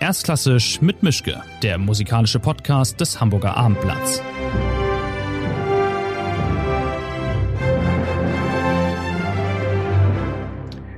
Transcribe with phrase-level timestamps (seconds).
[0.00, 4.22] Erstklassisch mit Mischke, der musikalische Podcast des Hamburger Abendblatts.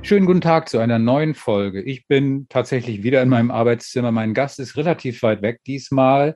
[0.03, 1.81] Schönen guten Tag zu einer neuen Folge.
[1.81, 4.11] Ich bin tatsächlich wieder in meinem Arbeitszimmer.
[4.11, 6.35] Mein Gast ist relativ weit weg diesmal,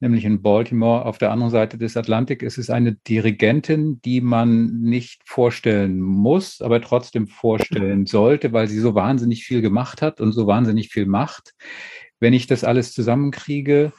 [0.00, 2.42] nämlich in Baltimore auf der anderen Seite des Atlantik.
[2.42, 8.78] Es ist eine Dirigentin, die man nicht vorstellen muss, aber trotzdem vorstellen sollte, weil sie
[8.78, 11.52] so wahnsinnig viel gemacht hat und so wahnsinnig viel macht.
[12.20, 13.92] Wenn ich das alles zusammenkriege,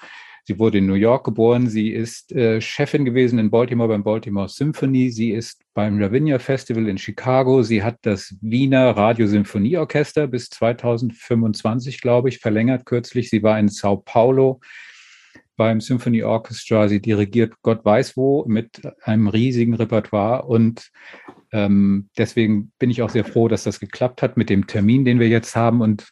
[0.47, 1.67] Sie wurde in New York geboren.
[1.67, 5.11] Sie ist äh, Chefin gewesen in Baltimore beim Baltimore Symphony.
[5.11, 7.63] Sie ist beim Ravinia Festival in Chicago.
[7.63, 13.29] Sie hat das Wiener Radiosymphonieorchester bis 2025, glaube ich, verlängert kürzlich.
[13.29, 14.61] Sie war in Sao Paulo
[15.57, 16.87] beim Symphony Orchestra.
[16.87, 20.91] Sie dirigiert Gott weiß wo mit einem riesigen Repertoire und
[21.51, 25.19] ähm, deswegen bin ich auch sehr froh, dass das geklappt hat mit dem Termin, den
[25.19, 26.09] wir jetzt haben und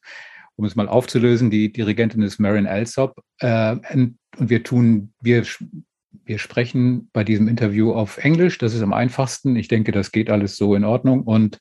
[0.57, 3.21] um es mal aufzulösen, die Dirigentin ist Marin Alsop.
[3.39, 5.43] Äh, und wir tun, wir,
[6.25, 8.57] wir sprechen bei diesem Interview auf Englisch.
[8.57, 9.55] Das ist am einfachsten.
[9.55, 11.23] Ich denke, das geht alles so in Ordnung.
[11.23, 11.59] Und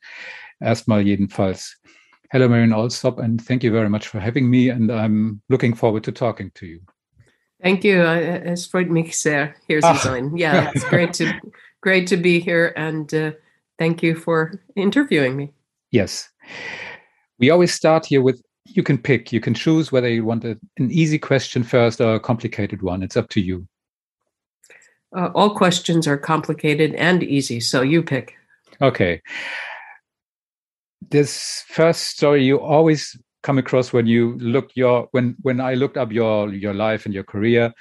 [0.60, 1.80] erstmal jedenfalls.
[2.30, 4.72] Hello, Marin Alsop, and thank you very much for having me.
[4.72, 6.80] And I'm looking forward to talking to you.
[7.62, 8.02] Thank you.
[8.02, 10.36] Es freut mich sehr, hier zu sein.
[10.36, 11.26] Yeah, it's great to
[11.80, 13.32] great to be here, and uh,
[13.78, 15.52] thank you for interviewing me.
[15.90, 16.28] Yes,
[17.38, 19.32] we always start here with you can pick.
[19.32, 23.02] You can choose whether you want a, an easy question first or a complicated one.
[23.02, 23.66] It's up to you.
[25.16, 28.34] Uh, all questions are complicated and easy, so you pick.
[28.82, 29.22] Okay.
[31.10, 35.96] This first story you always come across when you look your when when I looked
[35.96, 37.72] up your your life and your career.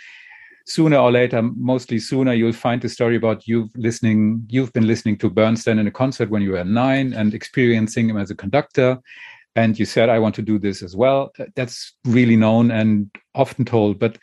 [0.65, 4.45] Sooner or later, mostly sooner, you'll find the story about you listening.
[4.47, 8.17] You've been listening to Bernstein in a concert when you were nine and experiencing him
[8.17, 9.01] as a conductor
[9.55, 11.31] and you said i want to do this as well.
[11.55, 13.99] That's really known and often told.
[13.99, 14.17] But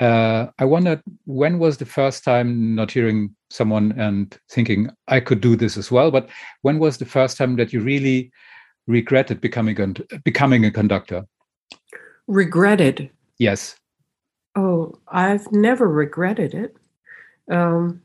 [0.00, 5.42] uh, i wondered when was the first time not hearing someone and thinking i could
[5.42, 6.30] do this as well but
[6.62, 8.32] when was the first time that you really
[8.86, 11.24] regretted becoming a, becoming a conductor?
[12.26, 13.10] Regretted?
[13.38, 13.76] Yes.
[14.56, 16.76] Oh i've never regretted it.
[17.50, 18.02] Um,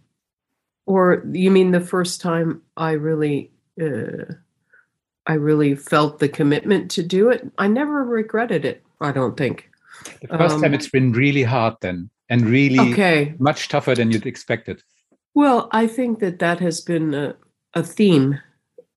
[0.86, 3.52] or you mean the first time i really
[3.82, 4.34] uh,
[5.28, 7.50] I really felt the commitment to do it.
[7.58, 8.84] I never regretted it.
[9.02, 9.70] I don't think.
[10.22, 13.34] The first um, time it's been really hard then, and really okay.
[13.40, 14.82] much tougher than you'd expected.
[15.34, 17.36] Well, I think that that has been a,
[17.74, 18.40] a theme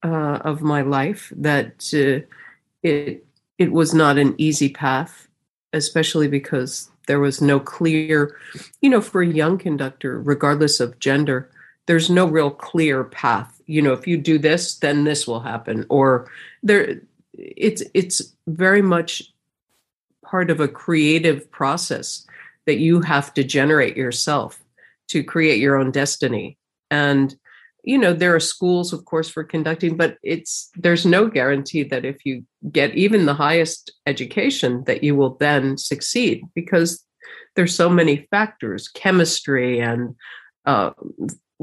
[0.05, 1.33] uh, of my life.
[1.37, 2.27] That uh,
[2.83, 3.27] it
[3.59, 5.29] it was not an easy path,
[5.73, 8.37] especially because there was no clear,
[8.81, 11.51] you know, for a young conductor, regardless of gender,
[11.89, 13.61] there's no real clear path.
[13.67, 15.85] You know if you do this then this will happen.
[15.89, 16.31] Or
[16.63, 17.01] there
[17.33, 19.33] it's it's very much
[20.25, 22.27] part of a creative process
[22.67, 24.63] that you have to generate yourself
[25.09, 26.59] to create your own destiny.
[26.91, 27.35] And
[27.85, 32.05] you know there are schools of course for conducting but it's there's no guarantee that
[32.05, 37.03] if you get even the highest education that you will then succeed because
[37.57, 40.15] there's so many factors chemistry and
[40.67, 40.91] uh,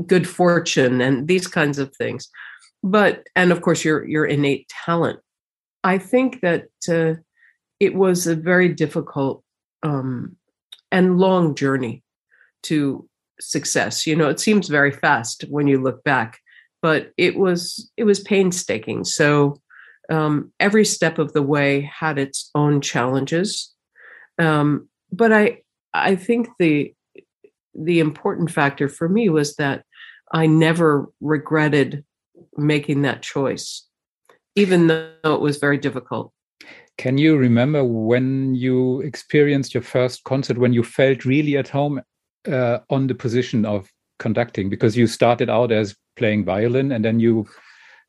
[0.08, 2.28] good fortune and these kinds of things.
[2.84, 5.20] But and of course your your innate talent.
[5.84, 7.20] I think that uh,
[7.80, 9.44] it was a very difficult
[9.84, 10.36] um,
[10.92, 12.04] and long journey
[12.64, 13.08] to
[13.40, 14.06] success.
[14.06, 16.40] You know it seems very fast when you look back
[16.86, 19.06] but it was it was painstaking.
[19.06, 19.60] So
[20.12, 23.74] um, every step of the way had its own challenges.
[24.38, 25.62] Um, but i
[25.94, 26.94] i think the
[27.78, 29.84] the important factor for me was that
[30.32, 32.04] I never regretted
[32.58, 33.88] making that choice,
[34.56, 36.32] even though it was very difficult.
[36.98, 42.02] Can you remember when you experienced your first concert when you felt really at home
[42.50, 44.70] uh, on the position of conducting?
[44.70, 47.46] Because you started out as playing violin and then you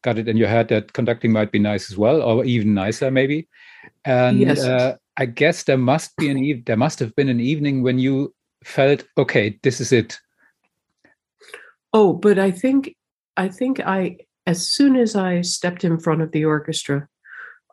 [0.03, 3.11] got it in your head that conducting might be nice as well, or even nicer,
[3.11, 3.49] maybe.
[4.05, 4.61] And yes.
[4.61, 7.99] uh, I guess there must be an e- there must have been an evening when
[7.99, 8.33] you
[8.65, 10.19] felt okay this is it.
[11.93, 12.97] Oh but i think
[13.37, 14.17] i think i
[14.47, 17.09] as soon as i stepped in front of the orchestra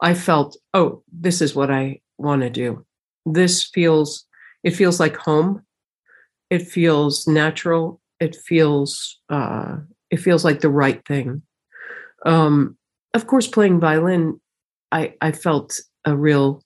[0.01, 2.85] i felt oh this is what i want to do.
[3.25, 4.25] This feels
[4.63, 5.63] it feels like home.
[6.49, 8.01] It feels natural.
[8.19, 9.77] It feels uh
[10.09, 11.41] it feels like the right thing.
[12.25, 12.77] Um
[13.13, 14.39] of course playing violin
[14.91, 16.63] i i felt a real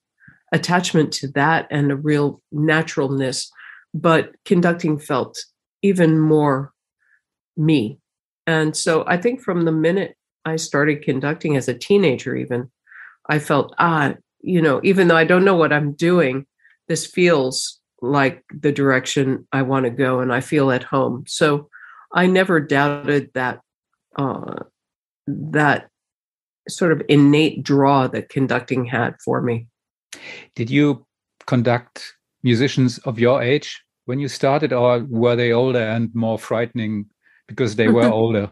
[0.53, 3.51] attachment to that and a real naturalness
[3.93, 5.37] but conducting felt
[5.81, 6.73] even more
[7.55, 7.99] me.
[8.45, 12.71] And so I think from the minute I started conducting as a teenager, even,
[13.29, 16.45] I felt, ah, you know, even though I don't know what I'm doing,
[16.87, 21.25] this feels like the direction I want to go and I feel at home.
[21.27, 21.69] So
[22.13, 23.59] I never doubted that
[24.17, 24.63] uh,
[25.27, 25.89] that
[26.69, 29.67] sort of innate draw that conducting had for me.
[30.55, 31.05] Did you
[31.45, 32.16] conduct
[32.51, 33.69] musicians of your age
[34.05, 37.05] when you started, or were they older and more frightening
[37.47, 38.51] because they were older?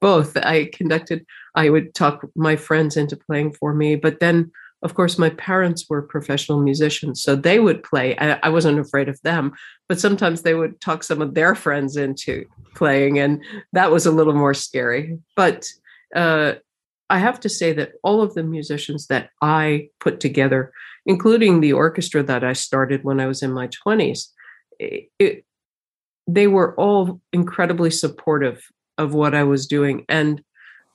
[0.00, 0.36] Both.
[0.36, 4.50] I conducted, I would talk my friends into playing for me, but then
[4.84, 8.14] of course, my parents were professional musicians, so they would play.
[8.18, 9.54] I, I, wasn't afraid of them,
[9.88, 12.44] but sometimes they would talk some of their friends into
[12.74, 13.42] playing, and
[13.72, 15.18] that was a little more scary.
[15.36, 15.66] But
[16.14, 16.56] uh,
[17.14, 20.72] I have to say that all of the musicians that I put together,
[21.06, 24.30] including the orchestra that I started when I was in my 20s,
[24.80, 25.44] it,
[26.26, 28.60] they were all incredibly supportive
[28.98, 30.04] of what I was doing.
[30.08, 30.42] And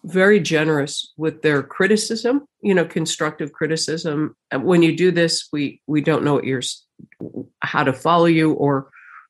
[0.04, 6.00] very generous with their criticism you know constructive criticism when you do this we we
[6.00, 6.62] don't know what you're
[7.64, 8.90] how to follow you or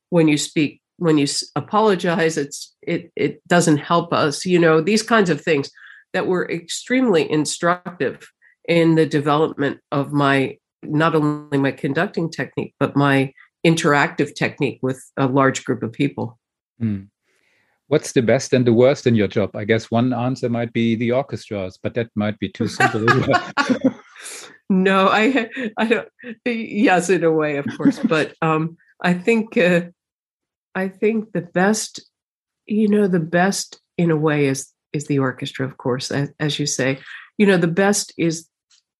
[0.09, 1.25] when you speak when you
[1.55, 5.71] apologize it's it it doesn't help us you know these kinds of things
[6.13, 8.31] that were extremely instructive
[8.67, 13.33] in the development of my not only my conducting technique but my
[13.65, 16.39] interactive technique with a large group of people
[16.81, 17.07] mm
[17.89, 19.55] what's the best and the worst in your job?
[19.55, 23.01] I guess one answer might be the orchestras, but that might be too simple.
[24.69, 26.07] no, I, I don't.
[26.45, 29.81] Yes, in a way, of course, but um, I think, uh,
[30.75, 31.99] I think the best,
[32.65, 36.65] you know, the best in a way is is the orchestra, of course, as, you
[36.65, 36.99] say.
[37.37, 38.47] You know, the best is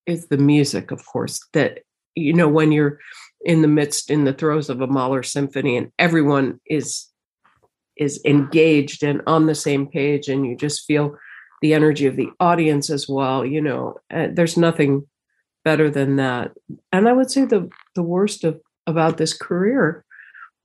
[0.06, 1.40] is the music, of course.
[1.54, 1.80] That
[2.16, 3.00] you know when you're
[3.46, 7.10] in the midst, in the throes of a Mahler symphony, and everyone is
[8.00, 11.18] is engaged and on the same page and you just feel
[11.62, 15.06] the energy of the audience as well you know uh, there's nothing
[15.66, 16.52] better than that
[16.94, 20.06] and i would say the the worst of about this career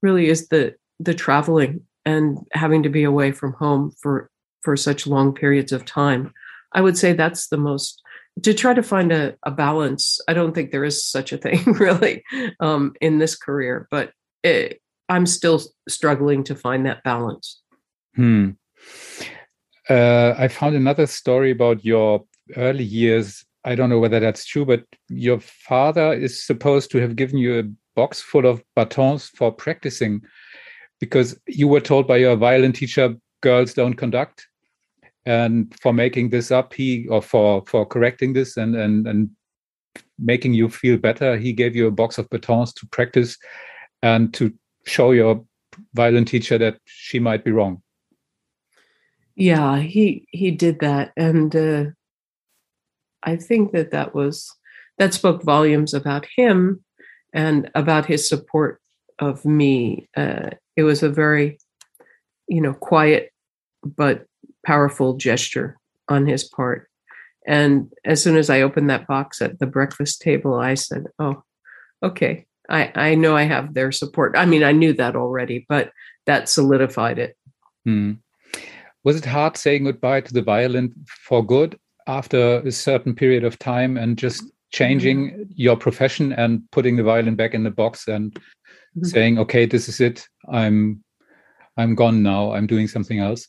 [0.01, 4.29] really is the the traveling and having to be away from home for
[4.65, 6.33] for such long periods of time
[6.73, 8.01] i would say that's the most
[8.41, 11.63] to try to find a, a balance i don't think there is such a thing
[11.73, 12.23] really
[12.59, 14.11] um, in this career but
[14.43, 17.61] it, I'm still struggling to find that balance.
[18.15, 18.51] Hmm.
[19.89, 22.25] Uh, I found another story about your
[22.55, 23.45] early years.
[23.63, 27.59] I don't know whether that's true, but your father is supposed to have given you
[27.59, 27.63] a
[27.95, 30.21] box full of batons for practicing
[30.99, 34.47] because you were told by your violin teacher girls don't conduct
[35.25, 39.29] and for making this up he or for for correcting this and and and
[40.19, 43.37] making you feel better he gave you a box of batons to practice
[44.01, 44.53] and to
[44.85, 45.43] show your
[45.93, 47.81] violin teacher that she might be wrong.
[49.35, 51.11] Yeah he he did that.
[51.17, 51.85] And uh,
[53.23, 54.51] i think that that was
[54.97, 56.83] that spoke volumes about him
[57.33, 58.79] and about his support
[59.19, 60.07] of me.
[60.15, 61.57] Uh, it was a very
[62.47, 63.31] you know quiet
[63.85, 64.25] but
[64.65, 65.77] powerful gesture
[66.09, 66.89] on his part
[67.47, 71.43] and as soon as i opened that box at the breakfast table i said oh
[72.03, 74.35] okay I, I know I have their support.
[74.37, 75.91] I mean, I knew that already, but
[76.25, 77.37] that solidified it.
[77.83, 78.13] Hmm.
[79.03, 81.77] Was it hard saying goodbye to the violin for good
[82.07, 85.43] after a certain period of time and just changing mm-hmm.
[85.55, 89.03] your profession and putting the violin back in the box and mm-hmm.
[89.03, 90.27] saying, "Okay, this is it.
[90.49, 91.03] I'm
[91.77, 92.53] I'm gone now.
[92.53, 93.47] I'm doing something else."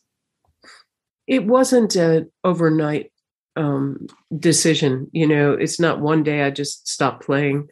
[1.27, 3.13] It wasn't an overnight
[3.57, 4.07] um,
[4.39, 5.09] decision.
[5.13, 7.69] You know, it's not one day I just stopped playing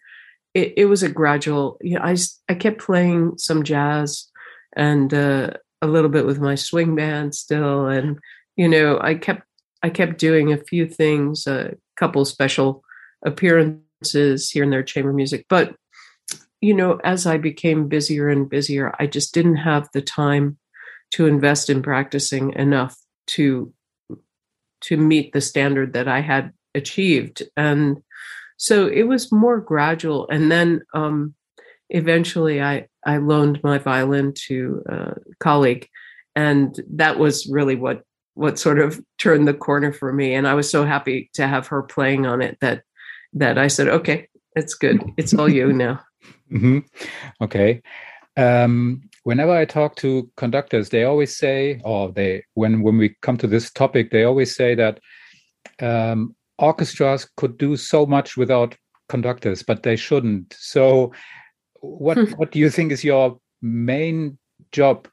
[0.54, 2.16] it, it was a gradual you know i
[2.48, 4.28] i kept playing some jazz
[4.76, 5.50] and uh,
[5.82, 8.18] a little bit with my swing band still and
[8.56, 9.42] you know i kept
[9.82, 12.82] i kept doing a few things a couple special
[13.24, 15.74] appearances here and there chamber music but
[16.60, 20.56] you know as i became busier and busier i just didn't have the time
[21.10, 22.96] to invest in practicing enough
[23.26, 23.72] to
[24.82, 27.42] to meet the standard that i had achieved.
[27.56, 28.02] And
[28.56, 30.28] so it was more gradual.
[30.28, 31.34] And then um,
[31.90, 35.86] eventually i i loaned my violin to a colleague
[36.34, 38.02] and that was really what
[38.34, 40.34] what sort of turned the corner for me.
[40.34, 42.82] And i was so happy to have her playing on it that
[43.34, 45.02] that i said okay it's good.
[45.16, 46.00] It's all you now.
[46.52, 46.78] Mm-hmm.
[47.42, 47.82] okay.
[48.36, 53.36] Um, whenever i talk to conductors they always say or they when when we come
[53.36, 55.00] to this topic they always say that
[55.80, 58.76] um, orchestras could do so much without
[59.08, 60.54] conductors, but they shouldn't.
[60.58, 61.12] So,
[61.80, 62.32] what hmm.
[62.36, 64.38] what do you think is your main
[64.72, 65.08] job,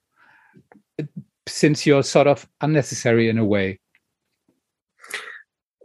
[1.48, 3.80] since you're sort of unnecessary in a way?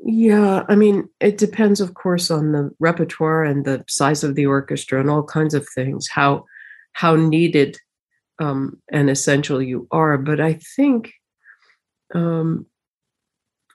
[0.04, 4.46] Yeah, I mean, it depends, of course, on the repertoire and the size of the
[4.46, 6.08] orchestra and all kinds of things.
[6.08, 6.44] How
[6.92, 7.78] how needed
[8.38, 10.18] um, and essential you are.
[10.18, 11.12] But I think
[12.14, 12.66] um,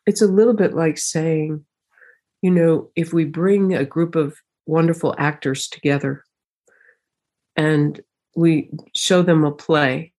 [0.06, 1.66] it's a little bit like saying,
[2.42, 6.24] you know, if we bring a group of wonderful actors together
[7.56, 8.00] and
[8.36, 10.14] we show them a play,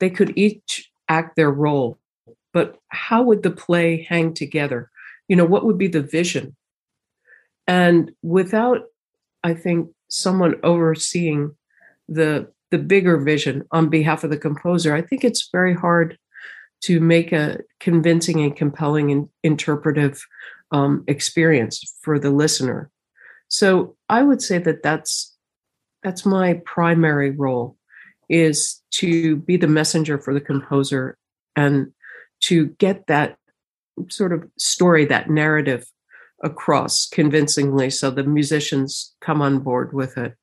[0.00, 1.98] they could each act their role
[2.56, 4.90] but how would the play hang together?
[5.28, 6.56] You know, what would be the vision?
[7.66, 8.84] And without,
[9.44, 11.54] I think, someone overseeing
[12.08, 16.18] the the bigger vision on behalf of the composer, I think it's very hard
[16.82, 20.22] to make a convincing and compelling and interpretive
[20.72, 22.90] um, experience for the listener.
[23.48, 25.34] So I would say that that's
[26.02, 27.76] that's my primary role
[28.28, 31.16] is to be the messenger for the composer
[31.56, 31.92] and
[32.42, 33.38] to get that
[34.10, 35.86] sort of story, that narrative
[36.44, 40.34] across convincingly so the musicians come on board with it.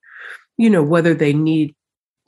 [0.57, 1.75] You know, whether they need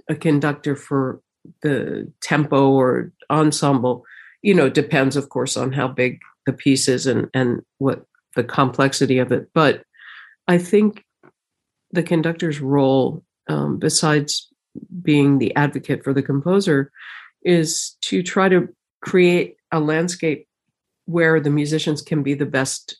[0.10, 1.22] a conductor for
[1.62, 4.04] the tempo or ensemble,
[4.42, 8.44] you know, depends, of course, on how big the piece is and, and what the
[8.44, 9.50] complexity of it.
[9.54, 9.84] But
[10.48, 11.04] I think
[11.92, 14.48] the conductor's role, um, besides
[15.02, 16.92] being the advocate for the composer,
[17.44, 18.68] is to try to
[19.02, 20.48] create a landscape
[21.06, 22.98] where the musicians can be the best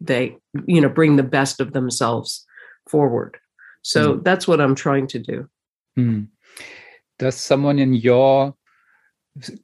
[0.00, 0.36] they
[0.66, 2.46] you know bring the best of themselves
[2.88, 3.36] forward
[3.82, 4.24] so mm.
[4.24, 5.48] that's what i'm trying to do
[5.98, 6.26] mm.
[7.18, 8.54] Does someone in your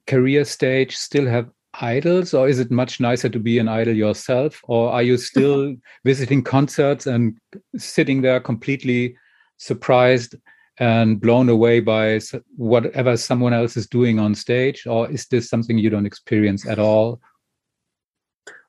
[0.07, 1.49] career stage still have
[1.81, 4.61] idols or is it much nicer to be an idol yourself?
[4.63, 5.75] Or are you still
[6.05, 7.37] visiting concerts and
[7.77, 9.17] sitting there completely
[9.57, 10.35] surprised
[10.77, 12.19] and blown away by
[12.57, 14.85] whatever someone else is doing on stage?
[14.85, 17.21] Or is this something you don't experience at all?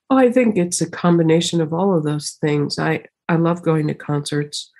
[0.08, 2.78] Oh, i think it's a combination of all of those things.
[2.78, 4.70] I i love going to concerts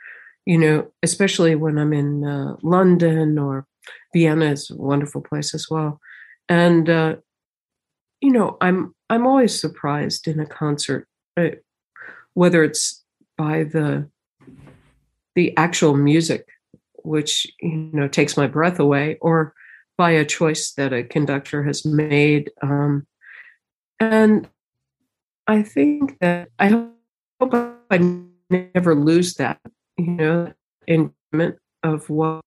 [0.46, 3.66] you know especially when i'm in uh, london or
[4.12, 6.00] vienna is a wonderful place as well
[6.48, 7.14] and uh,
[8.20, 11.48] you know i'm i'm always surprised in a concert uh,
[12.34, 13.04] whether it's
[13.36, 14.08] by the
[15.34, 16.46] the actual music
[17.06, 19.54] which you know takes my breath away, or
[19.96, 22.50] by a choice that a conductor has made.
[22.60, 23.06] Um,
[24.00, 24.48] and
[25.46, 26.88] I think that I
[27.40, 27.54] hope
[27.90, 29.60] I never lose that,
[29.98, 30.52] you know,
[30.86, 32.40] enjoyment of what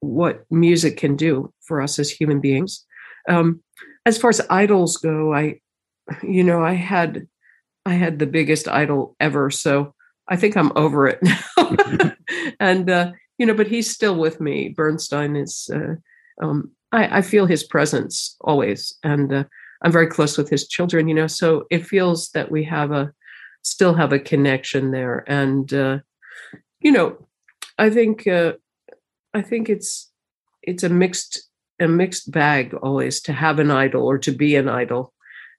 [0.00, 2.84] what music can do for us as human beings.
[3.28, 3.62] Um,
[4.04, 5.60] as far as idols go, I,
[6.22, 7.28] you know, I had
[7.86, 9.94] I had the biggest idol ever, so
[10.28, 12.12] I think I'm over it now.
[12.60, 14.68] and uh, you know, but he's still with me.
[14.68, 15.96] Bernstein is, uh,
[16.44, 18.96] um, I, I, feel his presence always.
[19.02, 19.44] And uh,
[19.82, 23.12] I'm very close with his children, you know, so it feels that we have a,
[23.62, 25.24] still have a connection there.
[25.26, 25.98] And, uh,
[26.82, 27.16] you know,
[27.78, 28.54] I think, uh,
[29.34, 30.10] I think it's,
[30.62, 31.48] it's a mixed,
[31.80, 35.12] a mixed bag always to have an idol or to be an idol.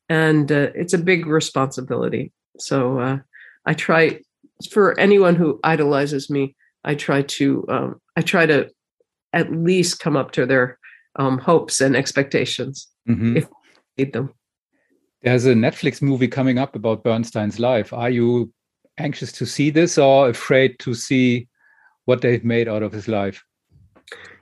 [0.10, 2.32] And uh, it's a big responsibility.
[2.60, 3.18] So uh,
[3.66, 4.20] I try
[4.70, 8.70] for anyone who idolizes me, I try to um, I try to
[9.32, 10.78] at least come up to their
[11.16, 13.38] um, hopes and expectations mm-hmm.
[13.38, 13.50] if I
[13.98, 14.34] need them.
[15.22, 17.94] There's a Netflix movie coming up about Bernstein's life.
[17.94, 18.52] Are you
[18.98, 21.48] anxious to see this or afraid to see
[22.06, 23.44] what they've made out of his life?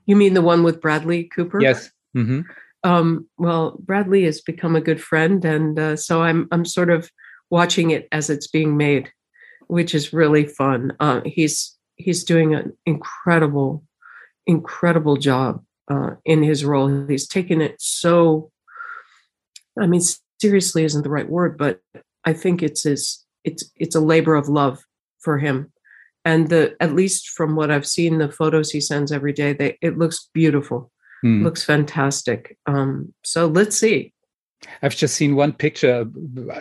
[0.05, 1.61] You mean the one with Bradley Cooper?
[1.61, 1.91] Yes.
[2.15, 2.41] Mm-hmm.
[2.83, 7.09] Um, well, Bradley has become a good friend, and uh, so I'm I'm sort of
[7.49, 9.11] watching it as it's being made,
[9.67, 10.93] which is really fun.
[10.99, 13.83] Uh, he's he's doing an incredible,
[14.47, 17.05] incredible job uh, in his role.
[17.07, 18.51] He's taken it so.
[19.79, 20.01] I mean,
[20.41, 21.79] seriously isn't the right word, but
[22.25, 23.23] I think it's his.
[23.43, 24.83] It's it's a labor of love
[25.19, 25.71] for him,
[26.25, 29.77] and the at least from what I've seen, the photos he sends every day, they
[29.81, 30.91] it looks beautiful,
[31.23, 31.43] mm.
[31.43, 32.57] looks fantastic.
[32.65, 34.13] Um, so let's see.
[34.83, 36.03] I've just seen one picture,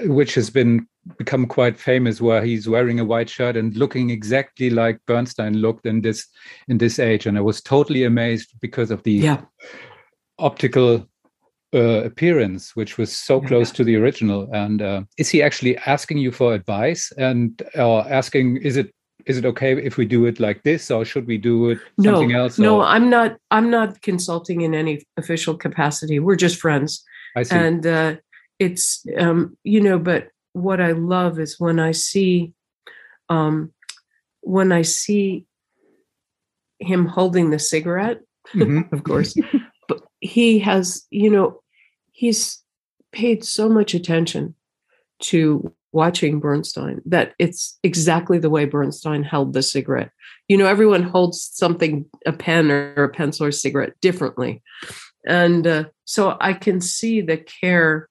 [0.05, 0.87] which has been
[1.19, 5.87] become quite famous where he's wearing a white shirt and looking exactly like Bernstein looked
[5.87, 6.27] in this
[6.69, 9.41] in this age and I was totally amazed because of the yeah.
[10.39, 11.09] optical
[11.75, 14.49] uh, appearance which was so close to the original.
[14.53, 17.13] And uh, is he actually asking you for advice?
[17.17, 18.93] And or asking is it
[19.27, 22.31] is it okay if we do it like this or should we do it something
[22.31, 26.19] no, else no i'm not i'm not consulting in any official capacity.
[26.19, 27.05] We're just friends.
[27.37, 27.55] I see.
[27.55, 28.17] and uh,
[28.59, 32.53] it's um, you know but what I love is when I see
[33.29, 33.73] um,
[34.41, 35.47] when I see
[36.79, 38.21] him holding the cigarette,
[38.55, 38.93] mm-hmm.
[38.95, 39.37] of course,
[40.21, 41.63] he has, you know,
[42.13, 42.63] he's
[43.13, 44.55] paid so much attention
[45.21, 50.11] to watching Bernstein that it's exactly the way Bernstein held the cigarette.
[50.49, 54.63] You know, everyone holds something, a pen or a pencil or cigarette differently.
[55.27, 58.09] And uh, so I can see the care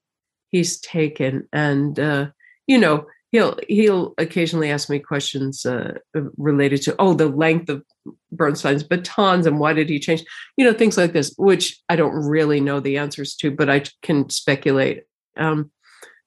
[0.50, 1.48] he's taken.
[1.54, 2.28] And, uh,
[2.68, 5.94] you know, he'll he'll occasionally ask me questions uh,
[6.38, 7.84] related to oh the length of
[8.32, 10.24] Bernstein's batons and why did he change?
[10.58, 13.84] You know things like this which I don't really know the answers to but I
[14.02, 15.04] can speculate.
[15.38, 15.72] Um,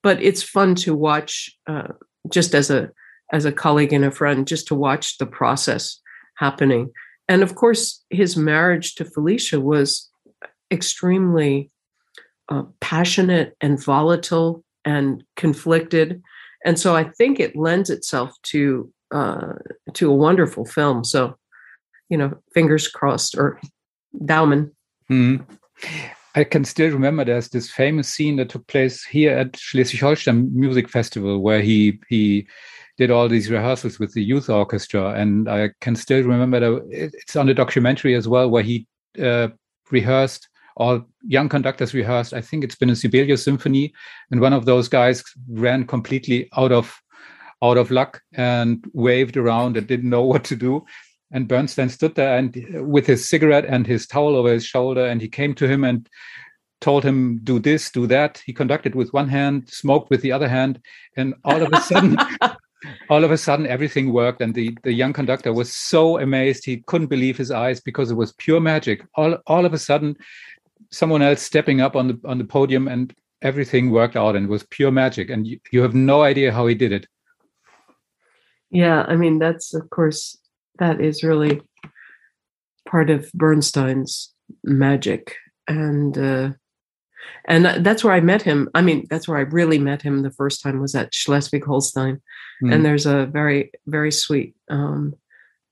[0.02, 1.88] but it's fun to watch uh,
[2.30, 2.90] just as a
[3.32, 6.00] as a colleague and a friend just to watch the process
[6.36, 6.90] happening.
[7.28, 10.08] And of course his marriage to Felicia was
[10.70, 11.70] extremely
[12.48, 16.22] uh, passionate and volatile and conflicted
[16.64, 19.54] and so I think it lends itself to uh,
[19.94, 21.04] to a wonderful film.
[21.04, 21.36] So,
[22.08, 23.60] you know, fingers crossed or
[24.24, 24.72] Daumen.
[25.10, 25.44] Mm.
[26.34, 30.88] I can still remember there's this famous scene that took place here at Schleswig-Holstein Music
[30.88, 32.46] Festival where he he
[32.98, 37.36] did all these rehearsals with the youth orchestra, and I can still remember that it's
[37.36, 38.86] on the documentary as well where he
[39.22, 39.48] uh,
[39.90, 42.32] rehearsed all young conductors rehearsed.
[42.32, 43.92] I think it's been a Sibelius symphony,
[44.30, 47.00] and one of those guys ran completely out of
[47.62, 50.84] out of luck and waved around and didn't know what to do.
[51.30, 52.54] And Bernstein stood there and
[52.86, 56.08] with his cigarette and his towel over his shoulder, and he came to him and
[56.80, 60.48] told him, "Do this, do that." He conducted with one hand, smoked with the other
[60.48, 60.80] hand,
[61.16, 62.16] and all of a sudden.
[63.08, 66.82] all of a sudden everything worked and the, the young conductor was so amazed he
[66.86, 70.16] couldn't believe his eyes because it was pure magic all, all of a sudden
[70.90, 74.62] someone else stepping up on the on the podium and everything worked out and was
[74.64, 77.06] pure magic and you, you have no idea how he did it.
[78.70, 80.38] Yeah i mean that's of course
[80.78, 81.60] that is really
[82.88, 84.32] part of bernstein's
[84.64, 85.36] magic
[85.68, 86.50] and uh
[87.44, 88.68] and that's where i met him.
[88.74, 92.20] I mean that's where i really met him the first time was at schleswig-holstein.
[92.62, 92.74] Mm.
[92.74, 95.14] and there's a very very sweet um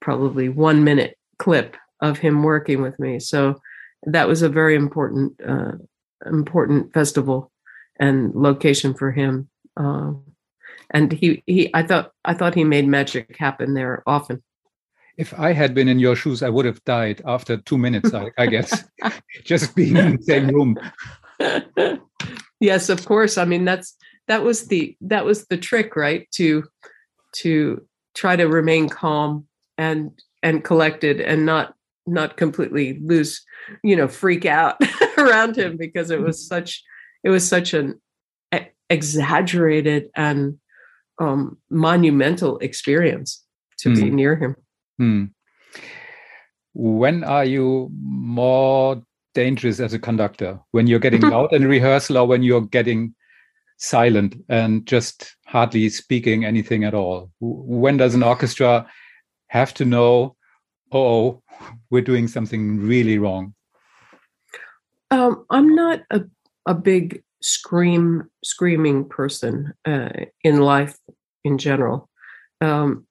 [0.00, 3.20] probably one minute clip of him working with me.
[3.20, 3.61] So
[4.05, 5.73] that was a very important uh,
[6.27, 7.51] important festival
[7.99, 9.49] and location for him.
[9.77, 10.13] Uh,
[10.91, 14.43] and he he I thought I thought he made magic happen there often.
[15.17, 18.15] If I had been in your shoes, I would have died after two minutes.
[18.15, 18.85] I, I guess
[19.45, 20.79] just being in the same room.
[22.61, 23.37] yes, of course.
[23.39, 23.97] I mean that's
[24.29, 26.27] that was the that was the trick, right?
[26.33, 26.65] To
[27.33, 29.47] to try to remain calm
[29.79, 30.11] and
[30.43, 31.75] and collected and not
[32.07, 33.45] not completely lose,
[33.83, 34.77] you know, freak out
[35.19, 36.55] around him because it was mm-hmm.
[36.55, 36.83] such
[37.23, 38.01] it was such an
[38.91, 40.59] exaggerated and
[41.19, 43.45] um, monumental experience
[43.79, 43.97] to mm.
[43.97, 44.57] be near him.
[45.01, 45.31] Mm.
[46.75, 49.03] When are you more
[49.35, 50.59] dangerous as a conductor?
[50.73, 53.15] When you're getting loud in rehearsal or when you're getting
[53.79, 57.31] silent and just hardly speaking anything at all?
[57.41, 58.87] When does an orchestra
[59.49, 60.37] have to know,
[60.92, 61.42] oh,
[61.90, 63.55] we're doing something really wrong?
[65.11, 66.22] Um, I'm not a,
[66.66, 70.11] a big scream screaming person uh,
[70.44, 70.96] in life
[71.44, 72.09] in general,
[72.61, 73.07] um,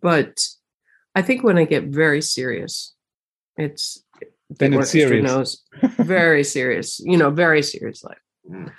[0.00, 0.38] but
[1.14, 2.94] I think when I get very serious,
[3.56, 4.04] it's
[4.48, 5.24] then it's serious.
[5.24, 5.62] Knows,
[5.98, 7.00] very serious.
[7.00, 8.02] You know, very serious.
[8.04, 8.70] Like, mm.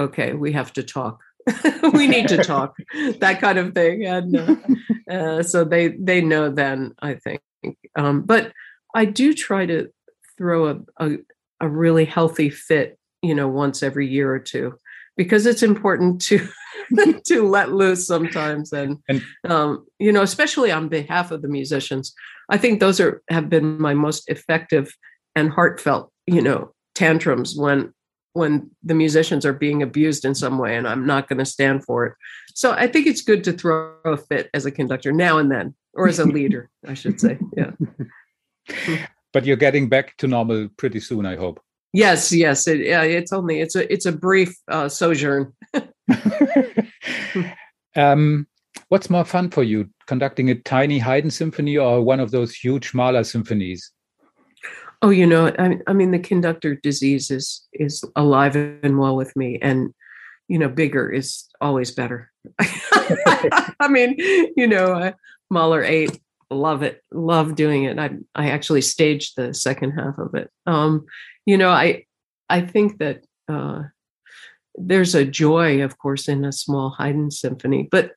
[0.00, 1.20] okay, we have to talk.
[1.92, 2.76] we need to talk.
[3.18, 4.56] that kind of thing, and uh,
[5.10, 6.94] uh, so they they know then.
[7.00, 7.40] I think,
[7.96, 8.52] um, but
[8.94, 9.88] I do try to
[10.38, 11.16] throw a, a,
[11.60, 14.74] a really healthy fit, you know, once every year or two,
[15.16, 16.46] because it's important to
[17.24, 22.14] to let loose sometimes, and, and um, you know, especially on behalf of the musicians.
[22.48, 24.94] I think those are have been my most effective
[25.34, 27.92] and heartfelt, you know, tantrums when
[28.36, 31.84] when the musicians are being abused in some way and I'm not going to stand
[31.84, 32.14] for it.
[32.54, 35.74] So I think it's good to throw a fit as a conductor now and then
[35.94, 37.38] or as a leader, I should say.
[37.56, 37.70] Yeah.
[39.32, 41.60] but you're getting back to normal pretty soon, I hope.
[41.92, 42.68] Yes, yes.
[42.68, 45.54] It, it's only it's a it's a brief uh, sojourn.
[47.96, 48.46] um,
[48.88, 52.92] what's more fun for you, conducting a tiny Haydn symphony or one of those huge
[52.92, 53.92] Mahler symphonies?
[55.02, 59.34] Oh, you know, I, I mean, the conductor disease is is alive and well with
[59.36, 59.92] me, and
[60.48, 62.32] you know, bigger is always better.
[62.60, 64.14] I mean,
[64.56, 65.12] you know, uh,
[65.50, 66.18] Mahler eight
[66.50, 71.04] love it love doing it i i actually staged the second half of it um
[71.44, 72.04] you know i
[72.48, 73.82] i think that uh
[74.76, 78.12] there's a joy of course in a small haydn symphony but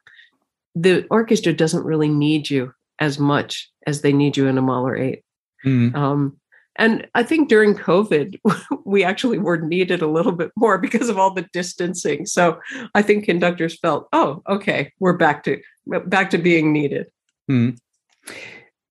[0.75, 4.95] the orchestra doesn't really need you as much as they need you in a mahler
[4.95, 5.23] 8
[5.65, 5.95] mm.
[5.95, 6.37] um
[6.79, 8.39] and I think during COVID,
[8.85, 12.25] we actually were needed a little bit more because of all the distancing.
[12.25, 12.59] So
[12.95, 15.61] I think conductors felt, oh, okay, we're back to
[16.05, 17.07] back to being needed.
[17.47, 17.71] Hmm.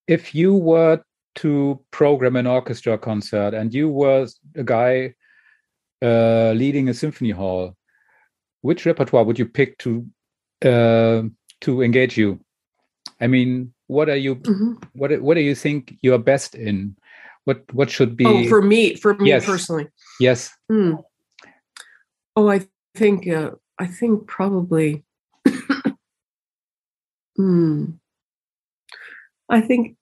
[0.06, 1.02] If you were
[1.36, 5.14] to program an orchestra concert and you were a guy
[6.02, 7.74] uh, leading a symphony hall,
[8.60, 10.06] which repertoire would you pick to
[10.62, 11.22] uh,
[11.62, 12.40] to engage you?
[13.20, 14.74] I mean, what are you mm-hmm.
[14.92, 16.96] what what do you think you're best in?
[17.44, 18.26] What what should be?
[18.26, 19.46] Oh, for me, for me yes.
[19.46, 19.88] personally.
[20.20, 20.50] Yes.
[20.70, 21.02] Mm.
[22.36, 25.04] Oh, I think uh, I think probably.
[27.36, 27.84] Hmm.
[29.48, 29.96] I think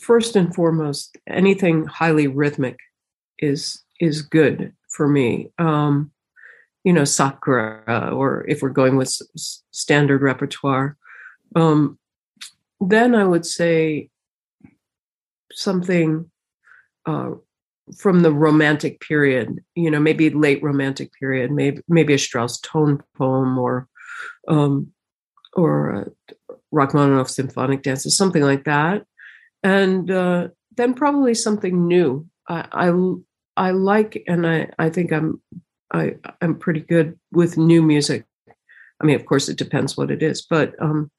[0.00, 2.78] first and foremost, anything highly rhythmic
[3.38, 5.50] is is good for me.
[5.58, 6.12] Um,
[6.84, 7.82] you know, Sacre,
[8.14, 10.96] or if we're going with s- standard repertoire.
[11.56, 11.98] Um,
[12.80, 14.08] then I would say
[15.58, 16.30] something
[17.06, 17.30] uh,
[17.96, 23.02] from the romantic period, you know, maybe late romantic period, maybe maybe a Strauss tone
[23.16, 23.88] poem or
[24.46, 24.92] um,
[25.54, 26.12] or
[26.70, 29.04] Rachmaninoff symphonic dances, something like that,
[29.62, 32.26] and uh, then probably something new.
[32.48, 35.42] I, I I like, and I I think I'm
[35.92, 38.24] I I'm pretty good with new music.
[39.00, 41.10] I mean, of course, it depends what it is, but um,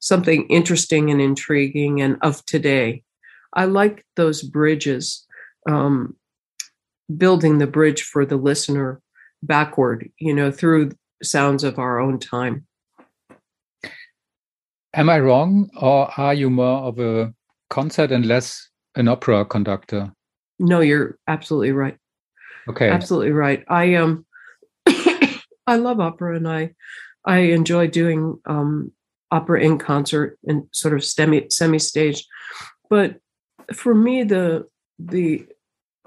[0.00, 3.04] something interesting and intriguing and of today.
[3.56, 5.26] I like those bridges,
[5.68, 6.14] um,
[7.16, 9.00] building the bridge for the listener
[9.42, 10.92] backward, you know, through
[11.22, 12.66] sounds of our own time.
[14.94, 17.34] Am I wrong, or are you more of a
[17.70, 20.12] concert and less an opera conductor?
[20.58, 21.96] No, you're absolutely right.
[22.68, 23.64] Okay, absolutely right.
[23.68, 24.26] I um,
[24.86, 26.74] I love opera, and I
[27.24, 28.92] I enjoy doing um
[29.30, 32.26] opera in concert and sort of semi semi stage.
[32.88, 33.16] But
[33.74, 34.66] for me, the
[34.98, 35.46] the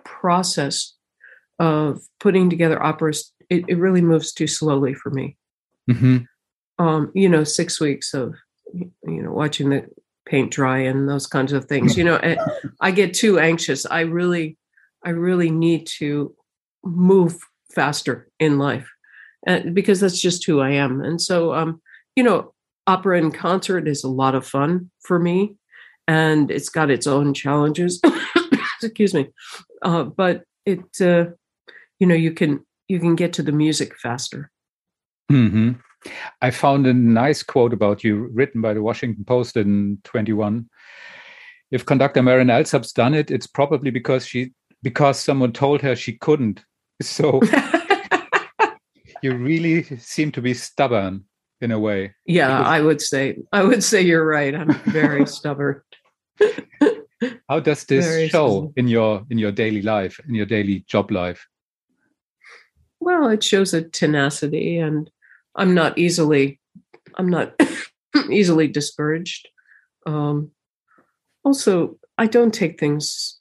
[0.04, 0.94] process
[1.60, 5.36] of putting together operas it, it really moves too slowly for me.
[5.90, 6.18] Mm-hmm.
[6.84, 8.36] Um, you know, six weeks of
[8.74, 9.88] you know watching the
[10.26, 11.98] paint dry and those kinds of things.
[11.98, 12.38] You know, eh,
[12.80, 13.86] I get too anxious.
[13.86, 14.58] I really,
[15.04, 16.34] I really need to
[16.84, 17.38] move
[17.74, 18.90] faster in life,
[19.48, 21.02] uh, because that's just who I am.
[21.02, 21.82] And so, um,
[22.16, 22.54] you know,
[22.88, 25.56] opera in concert is a lot of fun for me
[26.10, 28.02] and it's got its own challenges
[28.82, 29.28] excuse me
[29.84, 31.26] uh, but it uh,
[32.00, 34.52] you know you can you can get to the music faster
[35.32, 35.74] mm-hmm.
[36.42, 40.68] i found a nice quote about you written by the washington post in 21
[41.70, 46.14] if conductor marin alsop's done it it's probably because she because someone told her she
[46.14, 46.66] couldn't
[47.02, 47.40] so
[49.22, 51.24] you really seem to be stubborn
[51.62, 52.14] in a way.
[52.26, 54.56] Yeah, because I would say I would say you're right.
[54.56, 55.82] I'm very stubborn.
[57.50, 61.12] How does this very show in your in your daily life, in your daily job
[61.12, 61.48] life?
[63.00, 65.10] Well, it shows a tenacity and
[65.56, 66.60] I'm not easily
[67.16, 67.54] I'm not
[68.30, 69.50] easily discouraged.
[70.06, 70.52] Um
[71.44, 73.40] also I don't take things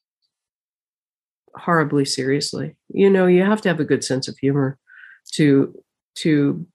[1.54, 2.76] horribly seriously.
[2.88, 4.78] You know, you have to have a good sense of humor
[5.32, 5.74] to
[6.16, 6.66] to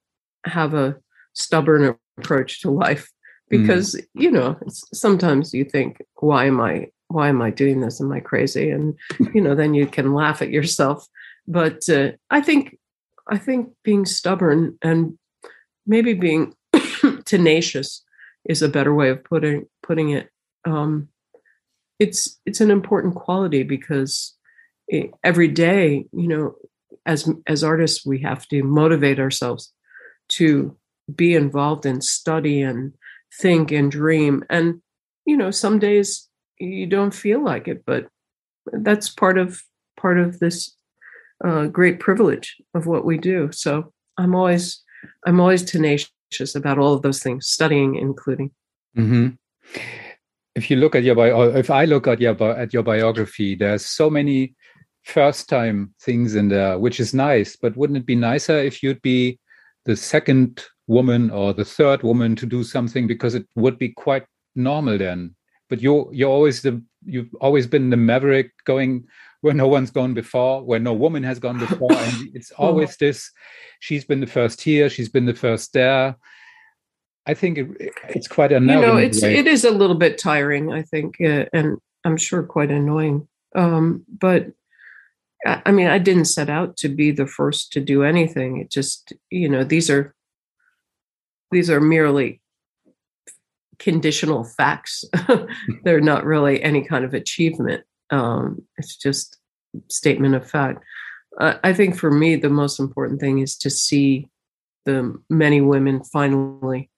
[0.45, 0.97] have a
[1.33, 3.09] stubborn approach to life.
[3.49, 4.05] Because mm.
[4.13, 4.57] you know
[4.93, 8.01] sometimes you think why am i why am i doing this?
[8.01, 8.69] Am i crazy?
[8.69, 8.97] And
[9.33, 11.07] you know then you can laugh at yourself.
[11.47, 12.77] But uh, i think
[13.29, 15.17] i think being stubborn and
[15.85, 16.53] maybe being
[17.25, 18.03] tenacious
[18.45, 20.29] is a better way of putting putting it.
[20.65, 21.09] Um,
[21.99, 24.35] it's it's an important quality because
[24.87, 26.55] it, every day you know
[27.05, 29.71] as as artists we have to motivate ourselves
[30.29, 30.75] to
[31.13, 32.93] be involved in study and
[33.39, 34.43] think and dream.
[34.49, 34.81] And,
[35.25, 38.07] you know, some days you don't feel like it, but
[38.71, 39.61] that's part of
[39.97, 40.75] part of this
[41.43, 43.51] uh, great privilege of what we do.
[43.51, 44.81] So I'm always
[45.25, 48.51] I'm always tenacious about all of those things, studying including.
[48.97, 49.29] Mm-hmm.
[50.55, 53.85] If you look at your bio, if I look at your at your biography, there's
[53.85, 54.55] so many
[55.03, 57.55] first time things in there, which is nice.
[57.55, 59.39] But wouldn't it be nicer if you'd be
[59.85, 64.25] the second woman or the third woman to do something because it would be quite
[64.55, 65.33] normal then
[65.69, 69.03] but you're you're always the you've always been the maverick going
[69.41, 73.31] where no one's gone before where no woman has gone before and it's always this
[73.79, 76.15] she's been the first here she's been the first there
[77.25, 77.67] i think it,
[78.09, 79.37] it's quite a you know it's way.
[79.37, 84.03] it is a little bit tiring i think uh, and i'm sure quite annoying um,
[84.07, 84.47] but
[85.45, 88.59] I mean, I didn't set out to be the first to do anything.
[88.59, 90.15] It just, you know, these are
[91.53, 92.41] these are merely
[93.79, 95.03] conditional facts.
[95.83, 97.83] They're not really any kind of achievement.
[98.09, 99.37] Um, it's just
[99.89, 100.83] statement of fact.
[101.39, 104.29] Uh, I think for me, the most important thing is to see
[104.85, 106.89] the many women finally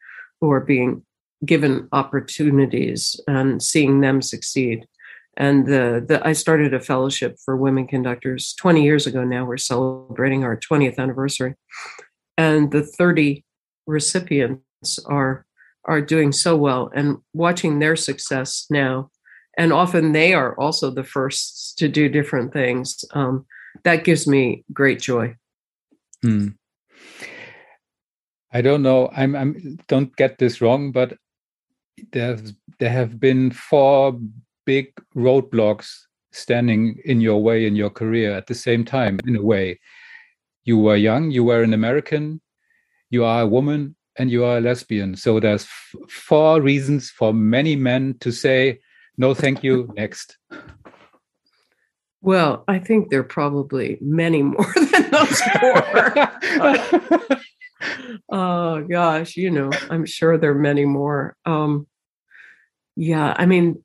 [0.41, 1.03] who are being
[1.45, 4.87] given opportunities and seeing them succeed.
[5.37, 9.45] And the, the I started a fellowship for women conductors 20 years ago now.
[9.45, 11.55] We're celebrating our 20th anniversary.
[12.37, 13.44] And the 30
[13.88, 15.45] recipients are
[15.86, 19.10] are doing so well and watching their success now.
[19.58, 23.06] And often they are also the first to do different things.
[23.13, 23.45] Um,
[23.84, 25.36] that gives me great joy.
[26.21, 26.50] Hmm.
[28.52, 29.10] i don't know.
[29.15, 31.17] I'm i'm don't get this wrong but
[32.12, 34.19] there's there have been four
[34.65, 35.91] big roadblocks
[36.32, 39.80] standing in your way in your career at the same time in a way.
[40.63, 42.41] You were young you were an american
[43.09, 45.15] you are a woman and you are a lesbian.
[45.15, 45.65] So there's
[46.09, 48.79] four reasons for many men to say
[49.17, 50.37] no thank you next.
[52.21, 56.29] Well i think there are probably many more than those four.
[58.29, 61.35] Oh gosh you know i'm sure there are many more.
[61.45, 61.85] Um
[62.95, 63.83] yeah i mean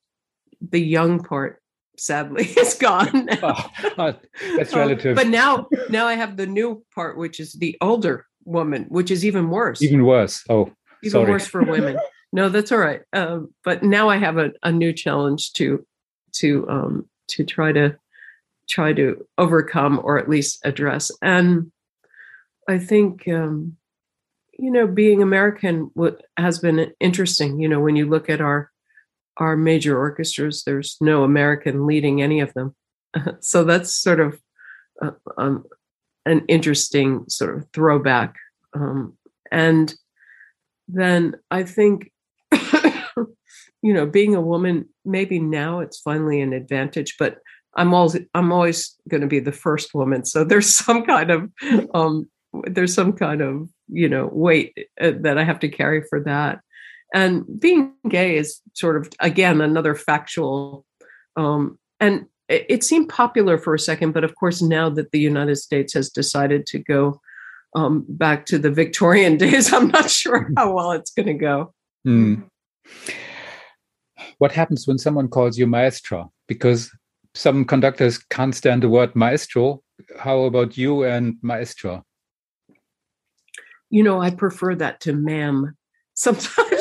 [0.70, 1.60] the young part
[1.98, 3.28] sadly is gone.
[3.42, 4.14] Oh,
[4.56, 5.16] that's relative.
[5.16, 9.24] but now now i have the new part which is the older woman which is
[9.24, 9.82] even worse.
[9.82, 10.44] Even worse.
[10.48, 10.70] Oh
[11.02, 11.30] even sorry.
[11.30, 11.98] worse for women.
[12.32, 13.00] No that's all right.
[13.12, 15.84] Uh, but now i have a, a new challenge to
[16.34, 17.96] to um to try to
[18.68, 21.10] try to overcome or at least address.
[21.22, 21.72] And
[22.68, 23.76] i think um
[24.56, 25.90] you know being american
[26.36, 27.58] has been interesting.
[27.58, 28.70] You know when you look at our
[29.36, 32.76] our major orchestras there's no american leading any of them.
[33.40, 34.40] So that's sort of
[35.02, 35.64] uh, um,
[36.26, 38.36] an interesting sort of throwback.
[38.74, 39.16] Um,
[39.50, 39.94] and
[40.88, 42.10] then i think
[43.82, 47.38] you know being a woman maybe now it's finally an advantage but
[47.76, 50.24] i'm always i'm always going to be the first woman.
[50.24, 51.50] So there's some kind of
[51.94, 52.28] um
[52.64, 56.60] there's some kind of you know weight uh, that i have to carry for that.
[57.12, 60.84] And being gay is sort of again another factual
[61.36, 65.56] um and it, seemed popular for a second but of course now that the united
[65.56, 67.20] states has decided to go
[67.76, 71.72] um, back to the victorian days i'm not sure how well it's going to go
[72.06, 72.42] mm
[74.40, 76.32] what happens when someone calls you maestro?
[76.48, 76.90] Because
[77.34, 79.82] some conductors can't stand the word maestro.
[80.18, 82.04] How about you and maestro?
[83.90, 85.76] You know, I prefer that to ma'am.
[86.14, 86.48] Sometimes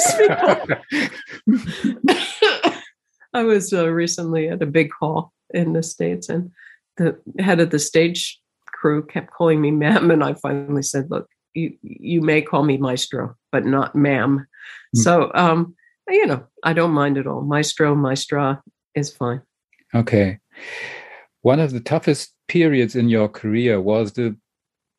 [3.34, 6.52] I was uh, recently at a big hall in the States, and
[6.98, 8.40] the head of the stage
[8.80, 10.12] crew kept calling me ma'am.
[10.12, 14.48] And I finally said, Look, you, you may call me maestro, but not ma'am.
[14.96, 15.02] Mm.
[15.02, 15.76] So, um,
[16.10, 17.42] you know, I don't mind at all.
[17.42, 18.62] Maestro, maestra
[18.96, 19.42] is fine.
[19.94, 20.40] Okay.
[21.42, 24.36] One of the toughest periods in your career was the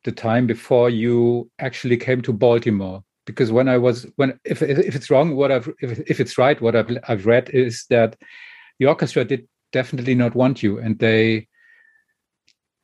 [0.03, 3.03] the time before you actually came to Baltimore.
[3.27, 6.59] Because when I was when if if it's wrong, what I've if, if it's right,
[6.59, 8.15] what I've I've read is that
[8.79, 11.47] the orchestra did definitely not want you, and they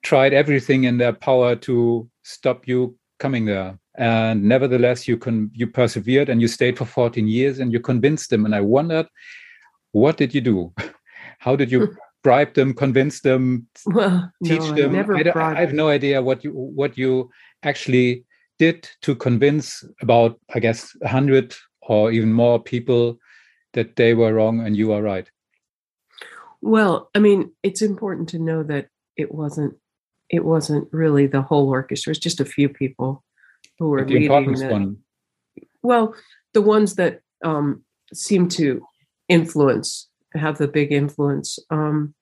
[0.04, 3.78] tried everything in their power to stop you coming there.
[3.98, 8.30] And nevertheless you can you persevered and you stayed for 14 years and you convinced
[8.30, 8.46] them.
[8.46, 9.08] And i wondered
[9.92, 10.74] what did you do?
[11.40, 11.94] How did you hmm.
[12.24, 16.44] bribe them convince them well, teach no, them I, I, I, have no idea what
[16.44, 17.30] you what you
[17.64, 18.26] actually
[18.60, 23.20] did to convince about i guess 100 or even more people
[23.74, 25.30] that they were wrong and you are right
[26.62, 29.76] well i mean it's important to know that it wasn't
[30.30, 32.12] it wasn't really the whole orchestra.
[32.12, 33.24] It's just a few people
[33.80, 34.98] who were the leading the, one.
[35.84, 36.16] well
[36.54, 38.82] the ones that um, seem to
[39.30, 42.14] influence have the big influence um,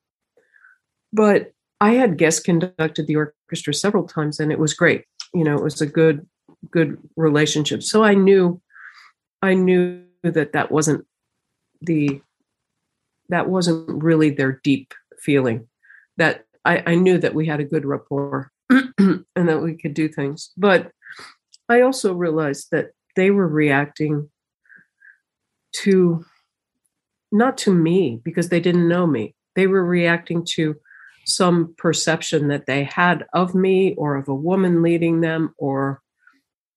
[1.11, 5.05] but i had guest conducted the orchestra several times and it was great.
[5.33, 6.25] You know it was a good
[6.71, 7.83] good relationship.
[7.83, 8.61] So i knew
[9.41, 11.05] i knew that that wasn't
[11.81, 12.21] the
[13.29, 15.67] that wasn't really their deep feeling
[16.17, 20.07] that I, I knew that we had a good rapport and that we could do
[20.07, 20.91] things but
[21.67, 24.29] I also realized that they were reacting
[25.83, 26.25] to
[27.31, 29.35] not to me because they didn't know me.
[29.55, 30.75] They were reacting to
[31.25, 36.01] some perception that they had of me or of a woman leading them or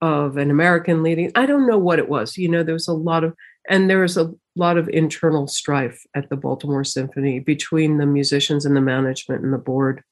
[0.00, 1.30] of an American leading.
[1.34, 2.36] I don't know what it was.
[2.36, 3.34] You know, there was a lot of,
[3.68, 8.66] and there was a lot of internal strife at the Baltimore Symphony between the musicians
[8.66, 10.02] and the management and the board.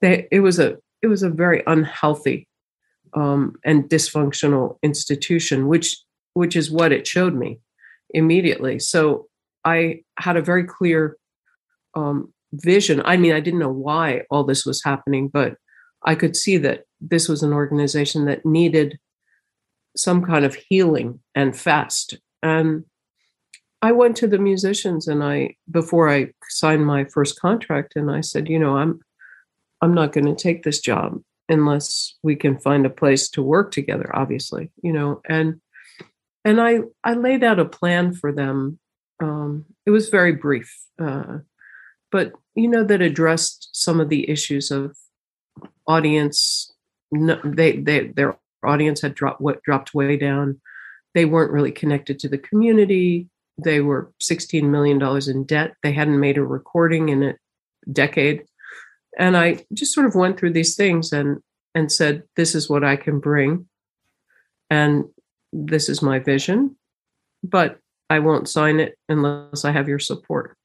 [0.00, 2.48] They, it was a, it was a very unhealthy
[3.14, 5.96] um, and dysfunctional institution, which
[6.34, 7.58] which is what it showed me
[8.10, 8.78] immediately.
[8.78, 9.26] So
[9.64, 11.16] I had a very clear
[11.94, 13.02] um, vision.
[13.04, 15.56] I mean, I didn't know why all this was happening, but
[16.04, 18.98] I could see that this was an organization that needed
[19.96, 22.18] some kind of healing and fast.
[22.42, 22.84] And
[23.80, 28.20] I went to the musicians and I before I signed my first contract and I
[28.20, 29.00] said, you know, I'm
[29.80, 33.70] I'm not going to take this job unless we can find a place to work
[33.70, 35.60] together obviously, you know, and
[36.44, 38.78] and I I laid out a plan for them.
[39.20, 41.38] Um, it was very brief, uh,
[42.10, 44.96] but you know that addressed some of the issues of
[45.86, 46.72] audience.
[47.12, 50.60] No, they they their audience had dropped what dropped way down.
[51.14, 53.28] They weren't really connected to the community.
[53.58, 55.74] They were sixteen million dollars in debt.
[55.82, 57.34] They hadn't made a recording in a
[57.92, 58.44] decade,
[59.18, 61.38] and I just sort of went through these things and
[61.74, 63.68] and said, "This is what I can bring."
[64.70, 65.04] And
[65.52, 66.76] this is my vision,
[67.42, 67.78] but
[68.10, 70.56] I won't sign it unless I have your support.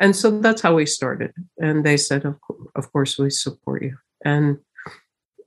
[0.00, 1.32] And so that's how we started.
[1.58, 2.36] And they said, of,
[2.74, 3.96] of course, we support you.
[4.24, 4.58] And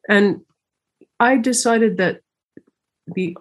[0.07, 0.41] and
[1.19, 2.21] I decided that
[3.07, 3.37] the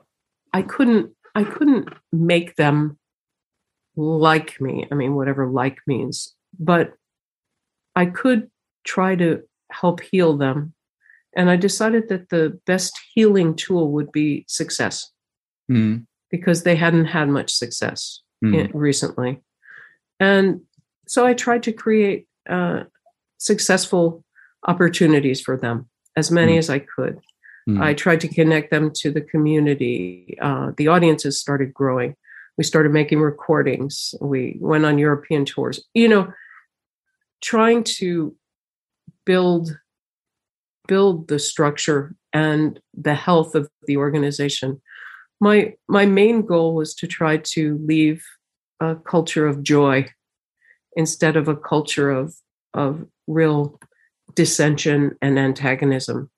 [0.52, 2.98] I couldn't I couldn't make them
[3.96, 4.86] like me.
[4.90, 6.94] I mean, whatever like means, but
[7.94, 8.50] I could
[8.84, 10.74] try to help heal them.
[11.34, 15.10] And I decided that the best healing tool would be success
[15.70, 16.06] mm.
[16.30, 18.70] because they hadn't had much success mm.
[18.72, 19.42] recently.
[20.18, 20.62] And
[21.06, 22.84] so I tried to create uh,
[23.38, 24.24] successful
[24.66, 26.58] opportunities for them, as many mm.
[26.58, 27.20] as I could.
[27.66, 27.82] Hmm.
[27.82, 30.38] I tried to connect them to the community.
[30.40, 32.14] Uh, the audiences started growing.
[32.56, 34.14] We started making recordings.
[34.20, 35.84] We went on European tours.
[35.94, 36.32] You know,
[37.42, 38.34] trying to
[39.24, 39.78] build
[40.88, 44.80] build the structure and the health of the organization
[45.40, 48.24] my my main goal was to try to leave
[48.80, 50.06] a culture of joy
[50.96, 52.34] instead of a culture of
[52.74, 53.78] of real
[54.34, 56.30] dissension and antagonism.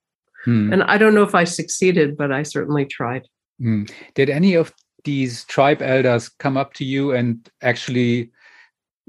[0.44, 0.72] Hmm.
[0.72, 3.26] And I don't know if I succeeded, but I certainly tried.
[3.60, 3.84] Hmm.
[4.14, 4.72] Did any of
[5.04, 8.30] these tribe elders come up to you and actually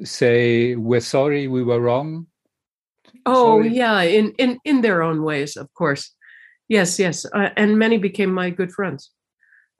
[0.04, 2.28] say, "We're sorry, we were wrong"?
[3.26, 3.76] Oh sorry?
[3.76, 6.14] yeah, in in in their own ways, of course.
[6.68, 9.12] Yes, yes, uh, and many became my good friends.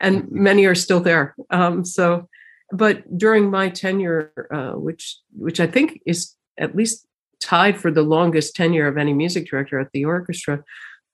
[0.00, 0.42] and mm-hmm.
[0.42, 1.34] many are still there.
[1.50, 2.28] Um, so,
[2.70, 7.06] but during my tenure, uh, which which I think is at least
[7.40, 10.62] tied for the longest tenure of any music director at the orchestra,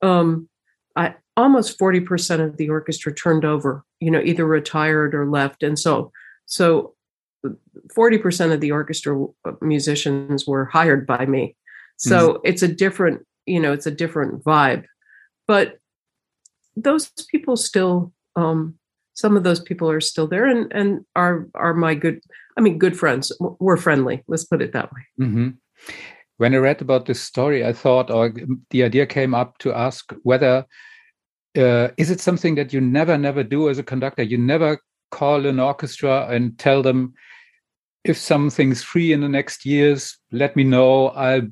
[0.02, 0.48] um,
[0.96, 3.84] I almost forty percent of the orchestra turned over.
[4.00, 6.12] You know, either retired or left, and so
[6.46, 6.94] so.
[7.96, 11.54] 40% of the orchestra uh, musicians were hired by me.
[11.96, 12.40] So mm-hmm.
[12.42, 14.84] it's a different, you know, it's a different vibe.
[15.46, 15.78] But
[16.82, 18.78] those people still um,
[19.14, 22.20] some of those people are still there and and are are my good
[22.56, 25.48] i mean good friends we're friendly let's put it that way mm-hmm.
[26.36, 28.32] when i read about this story i thought or
[28.70, 30.64] the idea came up to ask whether
[31.58, 35.46] uh, is it something that you never never do as a conductor you never call
[35.46, 37.14] an orchestra and tell them
[38.04, 41.42] if something's free in the next years let me know i'll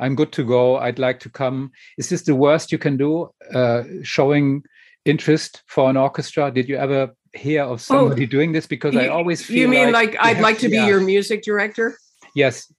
[0.00, 0.78] I'm good to go.
[0.78, 1.72] I'd like to come.
[1.98, 3.30] Is this the worst you can do?
[3.54, 4.62] Uh, showing
[5.04, 6.50] interest for an orchestra?
[6.50, 8.66] Did you ever hear of oh, somebody oh, doing this?
[8.66, 9.58] Because you, I always feel.
[9.58, 11.98] You mean like, like I'd like to be your music director?
[12.34, 12.72] Yes.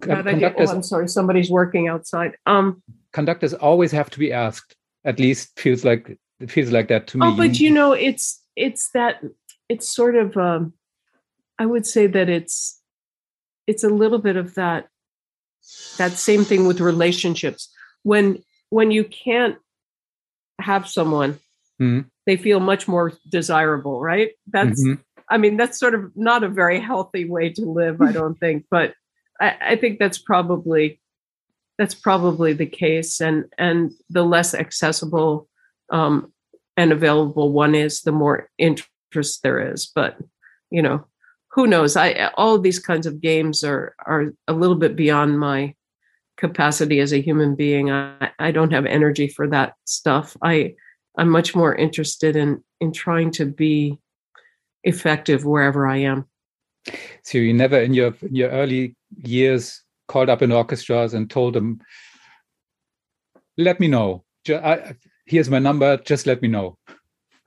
[0.00, 1.08] Conductors, oh, I'm sorry.
[1.08, 2.36] Somebody's working outside.
[2.46, 4.74] Um, conductors always have to be asked.
[5.04, 7.26] At least feels like it feels like that to me.
[7.26, 9.22] Oh, but you know, it's it's that
[9.68, 10.36] it's sort of.
[10.36, 10.72] Um,
[11.58, 12.80] I would say that it's
[13.66, 14.88] it's a little bit of that
[15.96, 19.56] that same thing with relationships when when you can't
[20.60, 21.34] have someone
[21.80, 22.00] mm-hmm.
[22.26, 25.00] they feel much more desirable right that's mm-hmm.
[25.30, 28.66] i mean that's sort of not a very healthy way to live i don't think
[28.70, 28.94] but
[29.40, 31.00] I, I think that's probably
[31.78, 35.48] that's probably the case and and the less accessible
[35.90, 36.32] um,
[36.76, 40.18] and available one is the more interest there is but
[40.70, 41.04] you know
[41.54, 41.96] who knows?
[41.96, 45.74] I all these kinds of games are are a little bit beyond my
[46.36, 47.92] capacity as a human being.
[47.92, 50.36] I i don't have energy for that stuff.
[50.42, 50.74] I
[51.16, 53.98] i'm much more interested in in trying to be
[54.82, 56.26] effective wherever i am.
[57.22, 61.54] So you never in your in your early years called up in orchestras and told
[61.54, 61.80] them
[63.56, 64.24] let me know
[65.26, 66.76] here's my number just let me know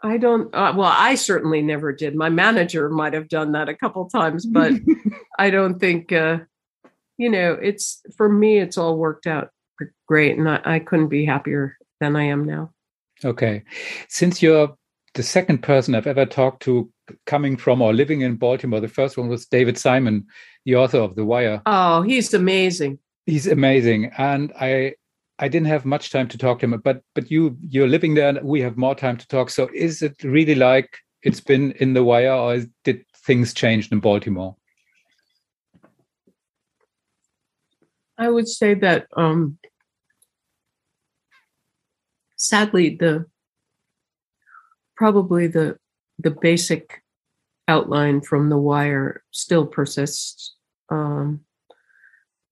[0.03, 0.53] I don't.
[0.53, 2.15] Uh, well, I certainly never did.
[2.15, 4.73] My manager might have done that a couple times, but
[5.39, 6.11] I don't think.
[6.11, 6.39] Uh,
[7.17, 8.59] you know, it's for me.
[8.59, 9.49] It's all worked out
[10.07, 12.71] great, and I, I couldn't be happier than I am now.
[13.25, 13.63] Okay,
[14.07, 14.77] since you're
[15.15, 16.91] the second person I've ever talked to
[17.25, 18.79] coming from or living in Baltimore.
[18.79, 20.27] The first one was David Simon,
[20.67, 21.61] the author of The Wire.
[21.65, 22.99] Oh, he's amazing.
[23.25, 24.95] He's amazing, and I
[25.39, 28.27] I didn't have much time to talk to him, but but you you're living there,
[28.27, 29.49] and we have more time to talk.
[29.49, 34.01] So is it really like it's been in The Wire, or did things change in
[34.01, 34.57] Baltimore?
[38.17, 39.59] I would say that um,
[42.35, 43.25] sadly the
[44.97, 45.77] probably the
[46.19, 47.03] the basic
[47.69, 50.56] outline from the wire still persists
[50.89, 51.41] um,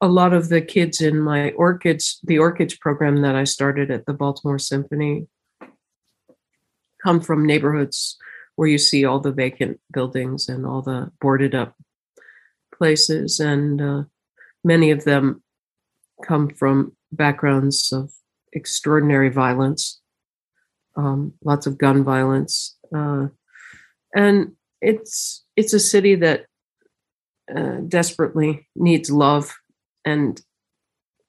[0.01, 4.05] a lot of the kids in my OrchKids the OrchKids program that i started at
[4.05, 5.27] the baltimore symphony
[7.03, 8.17] come from neighborhoods
[8.55, 11.75] where you see all the vacant buildings and all the boarded up
[12.73, 13.39] places.
[13.39, 14.03] And uh,
[14.63, 15.43] many of them
[16.23, 18.11] come from backgrounds of
[18.53, 19.99] extraordinary violence,
[20.95, 23.27] um, lots of gun violence, uh,
[24.15, 26.45] and it's it's a city that
[27.53, 29.55] uh, desperately needs love
[30.03, 30.41] and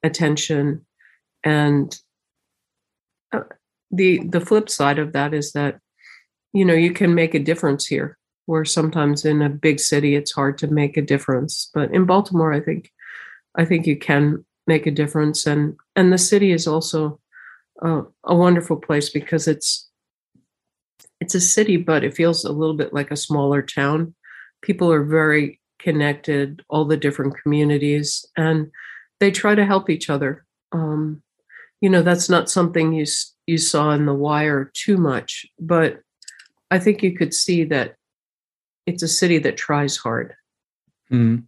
[0.03, 0.85] attention,
[1.43, 1.99] and
[3.31, 3.41] uh,
[3.91, 5.79] the the flip side of that is that
[6.53, 10.31] you know you can make a difference here where sometimes in a big city it's
[10.31, 11.69] hard to make a difference.
[11.73, 12.91] But in baltimore i think
[13.55, 15.47] i think you can make a difference.
[15.47, 17.19] And and the city is also
[17.81, 19.89] uh, a wonderful place because it's
[21.19, 24.13] it's a city but it feels a little bit like a smaller town.
[24.61, 28.71] People are very connected all the different communities and
[29.19, 31.21] they try to help each other um,
[31.81, 33.05] you know that's not something you
[33.45, 35.99] you saw in the wire too much but
[36.71, 37.95] i think you could see that
[38.85, 40.33] it's a city that tries hard
[41.11, 41.43] mm.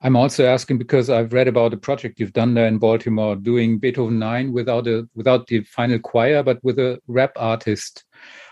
[0.00, 3.78] I'm also asking because I've read about a project you've done there in Baltimore, doing
[3.78, 8.04] Beethoven Nine without a without the final choir, but with a rap artist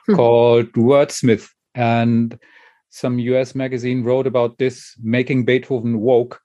[0.07, 0.15] hmm.
[0.15, 1.49] called Wordsmith.
[1.75, 2.39] And
[2.91, 3.55] some U.S.
[3.55, 6.41] magazine wrote about this, making Beethoven woke.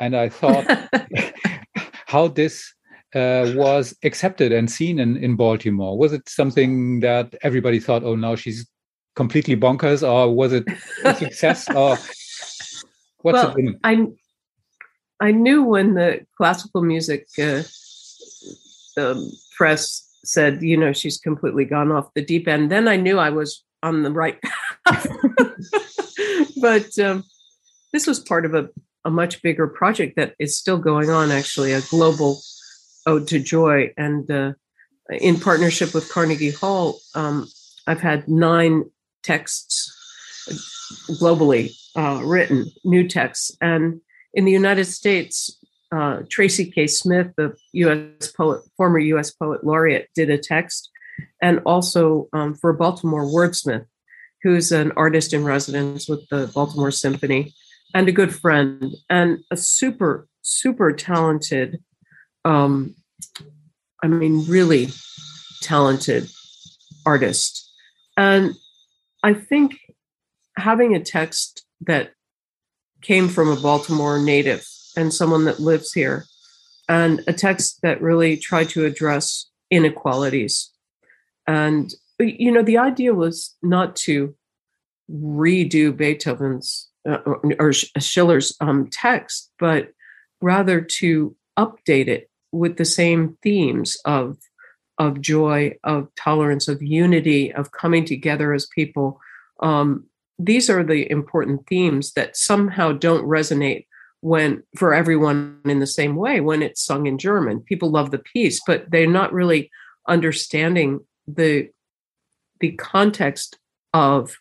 [0.00, 0.66] And I thought
[2.06, 2.74] how this
[3.14, 5.96] uh, was accepted and seen in, in Baltimore.
[5.96, 8.66] Was it something that everybody thought, oh, now she's
[9.14, 10.64] completely bonkers, or was it
[11.04, 11.68] a success?
[11.70, 11.96] or
[13.20, 14.06] What's well, it I
[15.20, 17.62] I knew when the classical music uh,
[18.96, 22.70] um, press said, you know, she's completely gone off the deep end.
[22.70, 24.38] Then I knew I was on the right
[24.86, 25.06] path.
[26.60, 27.24] but um,
[27.92, 28.68] this was part of a,
[29.04, 32.40] a much bigger project that is still going on, actually, a global
[33.06, 33.92] ode to joy.
[33.96, 34.52] And uh,
[35.10, 37.48] in partnership with Carnegie Hall, um,
[37.86, 38.84] I've had nine
[39.22, 39.98] texts
[41.20, 43.56] globally uh, written, new texts.
[43.60, 44.00] And
[44.34, 45.58] in the United States,
[45.90, 46.86] uh, Tracy K.
[46.86, 48.32] Smith, the U.S.
[48.32, 49.30] poet, former U.S.
[49.30, 50.90] poet laureate, did a text,
[51.40, 53.86] and also um, for Baltimore Wordsmith,
[54.42, 57.54] who's an artist in residence with the Baltimore Symphony,
[57.94, 61.82] and a good friend, and a super super talented,
[62.44, 62.96] um,
[64.02, 64.88] I mean, really
[65.60, 66.28] talented
[67.06, 67.70] artist,
[68.16, 68.54] and
[69.22, 69.78] I think
[70.56, 72.12] having a text that
[73.02, 76.24] came from a Baltimore native and someone that lives here,
[76.88, 80.71] and a text that really tried to address inequalities.
[81.46, 84.34] And, you know, the idea was not to
[85.10, 87.18] redo Beethoven's uh,
[87.58, 89.88] or Schiller's um, text, but
[90.40, 94.38] rather to update it with the same themes of
[94.98, 99.18] of joy, of tolerance, of unity, of coming together as people,
[99.60, 100.04] um,
[100.38, 103.86] these are the important themes that somehow don't resonate
[104.20, 107.60] when for everyone in the same way when it's sung in German.
[107.60, 109.70] People love the piece, but they're not really
[110.08, 111.68] understanding the
[112.60, 113.58] the context
[113.92, 114.36] of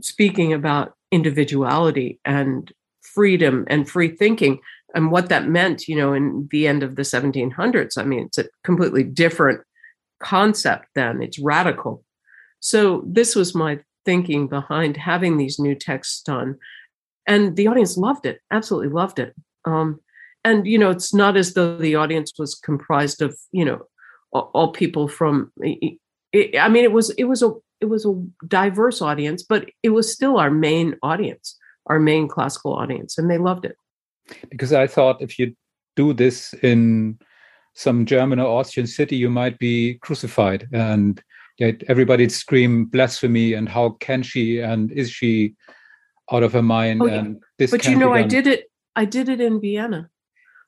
[0.00, 4.58] speaking about individuality and freedom and free thinking
[4.94, 7.98] and what that meant, you know, in the end of the 1700s.
[7.98, 9.60] I mean, it's a completely different
[10.20, 11.22] concept then.
[11.22, 12.04] It's radical.
[12.60, 16.56] So this was my thinking behind having these new texts done.
[17.26, 19.34] And the audience loved it, absolutely loved it.
[19.64, 20.00] Um,
[20.44, 23.86] and, you know, it's not as though the audience was comprised of, you know,
[24.34, 25.50] all, all people from.
[25.62, 30.12] I mean, it was, it was a, it was a diverse audience, but it was
[30.12, 31.56] still our main audience,
[31.86, 33.76] our main classical audience, and they loved it.
[34.50, 35.54] Because I thought if you
[35.96, 37.18] do this in
[37.74, 40.68] some German or Austrian city, you might be crucified.
[40.72, 41.22] And
[41.60, 45.54] everybody'd scream blasphemy and how can she and is she
[46.32, 49.28] out of her mind oh, and this but you know i did it i did
[49.28, 50.08] it in vienna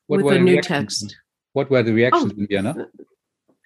[0.06, 1.16] what with a new text
[1.54, 2.86] what were the reactions oh, in vienna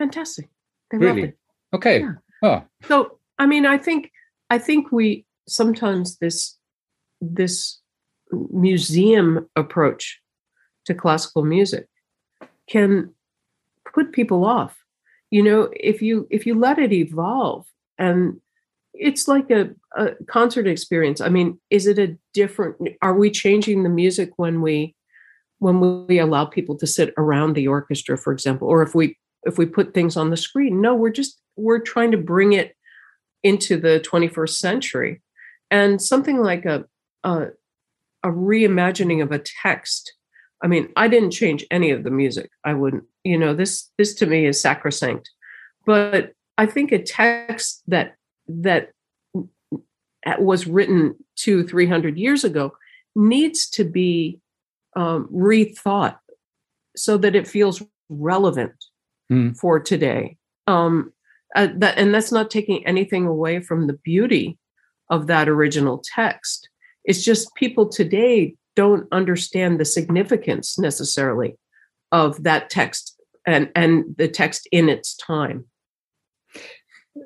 [0.01, 0.49] fantastic.
[0.91, 1.35] They really?
[1.75, 2.01] okay.
[2.01, 2.15] Yeah.
[2.43, 4.11] oh so i mean i think
[4.49, 6.57] i think we sometimes this
[7.21, 7.81] this
[8.51, 10.21] museum approach
[10.87, 11.87] to classical music
[12.69, 13.13] can
[13.93, 14.77] put people off.
[15.31, 17.67] You know if you if you let it evolve
[17.99, 18.41] and
[18.95, 21.21] it's like a, a concert experience.
[21.21, 24.97] I mean is it a different are we changing the music when we
[25.59, 29.59] when we allow people to sit around the orchestra for example or if we if
[29.59, 30.81] we put things on the screen.
[30.81, 32.77] No we're just we're trying to bring it
[33.43, 35.23] into the 21st century.
[35.71, 36.85] And something like a
[37.23, 37.49] a,
[38.23, 40.15] a reimagining of a text
[40.63, 42.51] i mean i didn't change any of the music.
[42.65, 45.31] I wouldn't you know this this to me is sacrosanct.
[45.87, 48.17] But i think a text that
[48.49, 48.91] that
[50.39, 52.73] was written two three hundred years ago
[53.15, 54.41] needs to be
[54.97, 56.19] um, rethought
[56.97, 58.75] so that it feels relevant
[59.31, 59.57] mm.
[59.57, 60.37] for today.
[60.67, 61.13] Um,
[61.57, 64.59] uh, that, and that's not taking anything away from the beauty
[65.11, 66.69] of that original text.
[67.05, 71.57] It's just people today don't understand the significance necessarily
[72.13, 73.17] of that text
[73.47, 75.65] and and the text in its time.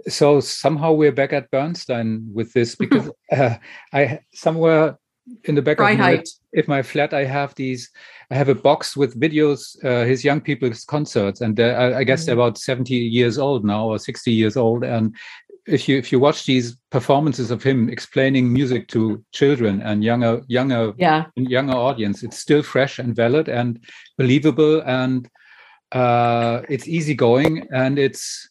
[0.09, 3.57] So somehow we're back at bernstein with this because uh,
[3.93, 4.97] i somewhere
[5.45, 6.23] in the back of my,
[6.53, 7.91] if my flat i have these
[8.31, 12.23] i have a box with videos uh, his young people's concerts and I, I, guess
[12.23, 12.27] mm.
[12.27, 15.15] they're about 70 years old now or 60 years old and
[15.67, 20.43] if you if you watch these performances of him explaining music to children and younger
[20.47, 21.25] younger yeah.
[21.37, 23.83] younger audience it's still fresh and valid and
[24.19, 25.29] believable and
[25.93, 28.51] uh, it's easygoing and it's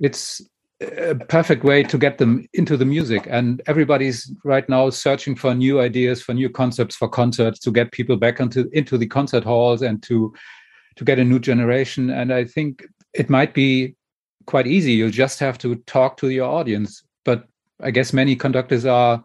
[0.00, 0.40] it's
[0.80, 3.26] a perfect way to get them into the music.
[3.30, 7.92] And everybody's right now searching for new ideas for new concepts for concerts to get
[7.92, 10.34] people back into into the concert halls and to
[10.96, 12.10] to get a new generation.
[12.10, 13.94] And i think it might be
[14.46, 14.92] quite easy.
[14.92, 17.02] You just have to talk to your audience.
[17.24, 17.46] But
[17.80, 19.22] i guess many conductors are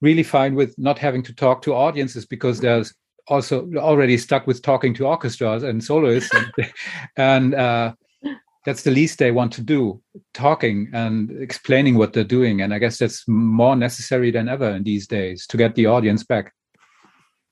[0.00, 2.92] really fine with not having to talk to audiences because there's
[3.28, 6.32] also already stuck with talking to orchestras and soloists.
[6.34, 6.52] And,
[7.16, 7.94] and uh,
[8.66, 10.02] that's the least they want to do
[10.34, 12.60] talking and explaining what they're doing.
[12.60, 16.24] And i guess that's more necessary than ever in these days to get the audience
[16.24, 16.52] back.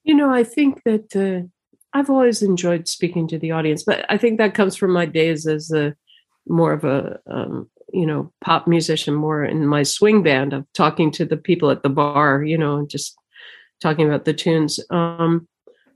[0.03, 1.47] You know i think that uh,
[1.97, 5.47] i've always enjoyed speaking to the audience but i think that comes from my days
[5.47, 5.95] as a
[6.47, 11.11] more of a um, you know pop musician more in my swing band of talking
[11.13, 13.17] to the people at the bar you know just
[13.81, 14.79] talking about the tunes.
[14.91, 15.49] Um,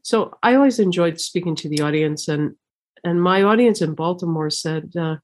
[0.02, 2.54] so i always enjoyed speaking to the audience and
[3.04, 5.16] and my audience in Baltimore said, uh,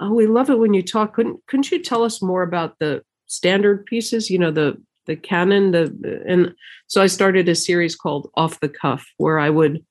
[0.00, 1.14] "Oh, we love it when you talk.
[1.14, 4.30] Couldn't couldn't you tell us more about the standard pieces?
[4.30, 4.76] You know, the
[5.06, 5.72] the canon.
[5.72, 6.54] The and
[6.86, 9.84] so I started a series called Off the Cuff, where I would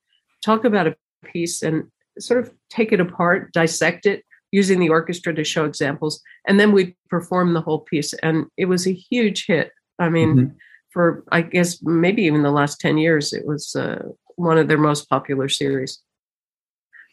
[0.44, 1.86] talk about a piece and
[2.20, 6.72] sort of take it apart, dissect it, using the orchestra to show examples, and then
[6.72, 8.14] we perform the whole piece.
[8.14, 9.72] And it was a huge hit.
[10.00, 10.56] I mean, mm-hmm.
[10.92, 14.04] for I guess maybe even the last ten years, it was uh,
[14.36, 16.00] one of their most popular series.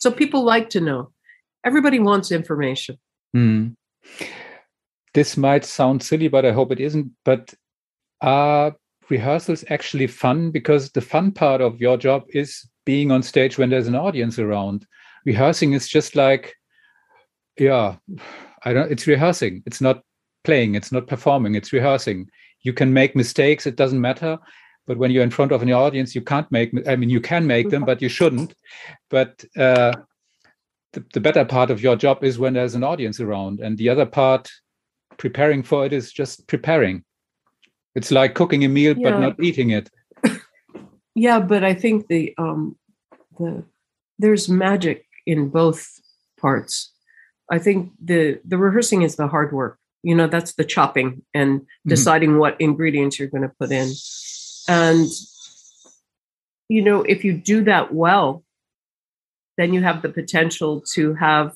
[0.03, 1.13] So people like to know.
[1.65, 2.99] Everybody wants information.
[3.37, 3.77] Mm.
[5.15, 7.13] This might sound silly, but I hope it isn't.
[7.25, 7.55] But
[8.21, 8.75] are
[9.11, 10.51] rehearsals actually fun?
[10.51, 14.41] Because the fun part of your job is being on stage when there's an audience
[14.41, 14.89] around.
[15.25, 16.57] Rehearsing is just like,
[17.57, 17.95] yeah,
[18.65, 18.91] I don't.
[18.91, 19.63] It's rehearsing.
[19.67, 20.03] It's not
[20.43, 20.75] playing.
[20.75, 21.55] It's not performing.
[21.55, 22.27] It's rehearsing.
[22.63, 23.69] You can make mistakes.
[23.69, 24.37] It doesn't matter
[24.87, 27.47] but when you're in front of an audience you can't make i mean you can
[27.47, 28.55] make them but you shouldn't
[29.11, 29.93] but uh,
[30.93, 33.89] the, the better part of your job is when there's an audience around and the
[33.89, 34.51] other part
[35.17, 37.05] preparing for it is just preparing
[37.95, 39.11] it's like cooking a meal yeah.
[39.11, 39.91] but not eating it
[41.15, 42.77] yeah but i think the um
[43.39, 43.65] the
[44.19, 45.87] there's magic in both
[46.41, 46.93] parts
[47.51, 51.61] i think the the rehearsing is the hard work you know that's the chopping and
[51.61, 51.89] mm-hmm.
[51.89, 52.39] deciding mm-hmm.
[52.39, 53.89] what ingredients you're going to put in
[54.69, 55.09] and,
[56.69, 58.45] you know, if you do that well,
[59.59, 61.55] then you have the potential to have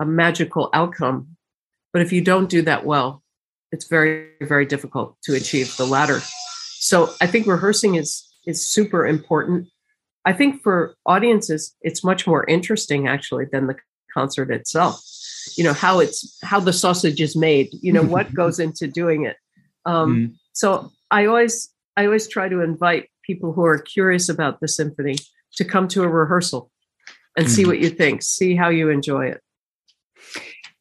[0.00, 1.36] a magical outcome.
[1.92, 3.22] But if you don't do that well,
[3.72, 6.20] it's very, very difficult to achieve the latter.
[6.78, 9.68] So I think rehearsing is is super important.
[10.26, 13.76] I think for audiences, it's much more interesting actually than the
[14.12, 15.02] concert itself.
[15.56, 17.68] You know how it's how the sausage is made.
[17.72, 19.36] You know what goes into doing it.
[19.86, 20.34] Um, mm.
[20.52, 25.16] So I always I always try to invite people who are curious about the symphony
[25.56, 26.72] to come to a rehearsal
[27.36, 27.70] and see mm-hmm.
[27.70, 29.40] what you think, see how you enjoy it.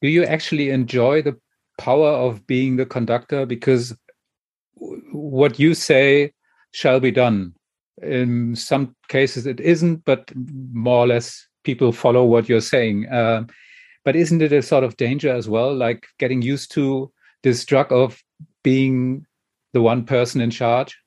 [0.02, 1.38] Do you actually enjoy the
[1.78, 3.46] power of being the conductor?
[3.46, 3.96] Because
[5.12, 6.34] what you say
[6.72, 7.54] shall be done.
[8.02, 10.32] In some cases, it isn't, but
[10.74, 13.08] more or less people follow what you're saying.
[13.08, 13.44] Uh,
[14.04, 17.12] but isn't it a sort of danger as well, like getting used to
[17.44, 18.20] this drug of
[18.64, 19.28] being
[19.74, 20.98] the one person in charge?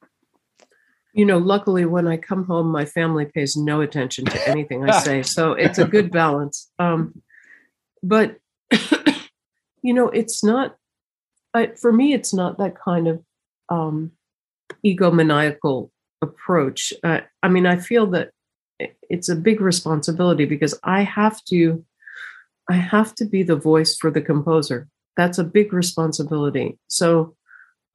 [1.15, 5.01] You know, luckily, when I come home, my family pays no attention to anything I
[5.01, 5.23] say.
[5.23, 6.71] So it's a good balance.
[6.79, 7.23] Um,
[8.03, 8.37] but,
[9.83, 10.77] you know, it's not,
[11.55, 13.25] I, for me, it's not that kind of
[13.71, 14.13] um,
[14.85, 15.91] egomaniacal
[16.21, 16.93] approach.
[17.03, 18.33] Uh, I mean, I feel that
[19.09, 21.83] it's a big responsibility because I have to,
[22.69, 24.87] I have to be the voice for the composer.
[25.17, 26.79] That's a big responsibility.
[26.89, 27.37] So,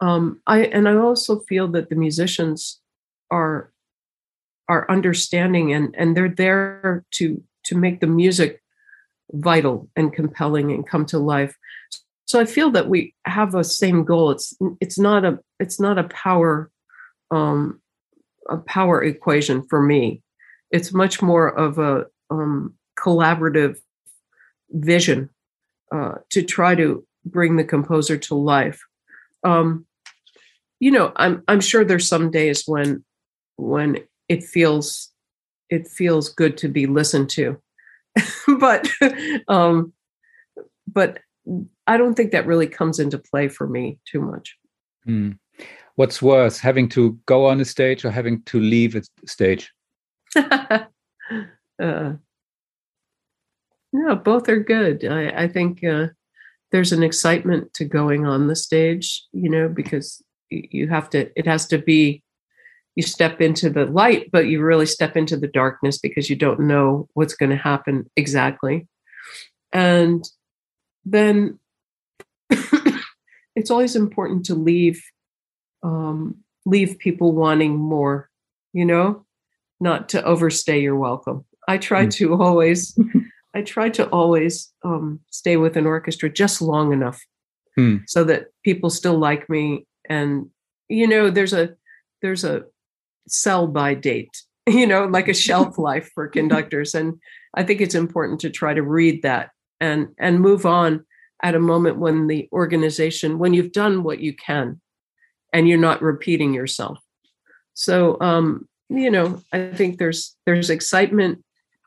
[0.01, 2.79] um, I and I also feel that the musicians
[3.29, 3.71] are
[4.67, 8.61] are understanding and and they're there to to make the music
[9.33, 11.55] vital and compelling and come to life.
[12.25, 14.31] So i feel that we have a same goal.
[14.31, 16.69] It's it's not a it's not a power
[17.29, 17.81] um
[18.49, 20.21] a power equation for me.
[20.71, 23.77] It's much more of a um, collaborative
[24.69, 25.29] vision
[25.93, 28.81] uh, to try to bring the composer to life.
[29.43, 29.85] Um,
[30.81, 33.05] you know i'm i'm sure there's some days when
[33.55, 35.09] when it feels
[35.69, 37.57] it feels good to be listened to.
[38.59, 38.89] But
[39.47, 39.93] um
[40.85, 41.19] but
[41.87, 44.57] i don't think that really comes into play for me too much.
[45.07, 45.37] Mm.
[45.95, 49.71] what's worse having to go on a stage or having to leave a stage?
[51.81, 52.13] Uh,
[53.91, 55.03] no both are good.
[55.03, 56.09] I, I think uh,
[56.71, 60.21] there's an excitement to going on the stage you know because
[60.51, 62.21] you have to it has to be
[62.95, 66.59] you step into the light, but you really step into the darkness because you don't
[66.59, 68.85] know what's going to happen exactly.
[69.71, 70.27] And
[71.05, 71.57] then
[73.55, 75.01] it's always important to leave
[75.83, 78.29] um, leave people wanting more,
[78.73, 79.25] you know,
[79.79, 81.45] not to overstay your welcome.
[81.67, 82.11] I try mm.
[82.15, 82.97] to always
[83.53, 87.21] I try to always um, stay with an orchestra just long enough
[87.77, 88.01] mm.
[88.07, 89.85] so that people still like me.
[90.11, 90.49] And
[90.89, 91.75] you know, there's a
[92.21, 92.63] there's a
[93.29, 96.93] sell by date, you know, like a shelf life for conductors.
[96.93, 97.19] And
[97.53, 101.05] I think it's important to try to read that and and move on
[101.41, 104.81] at a moment when the organization, when you've done what you can
[105.53, 106.99] and you're not repeating yourself.
[107.73, 111.41] So um, you know, I think there's there's excitement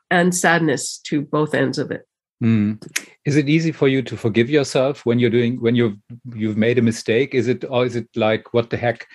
[0.09, 2.07] and sadness to both ends of it.
[2.43, 2.85] Mm.
[3.23, 5.97] Is it easy for you to forgive yourself when you're doing when you've
[6.33, 7.33] you've made a mistake?
[7.33, 9.07] Is it or is it like what the heck?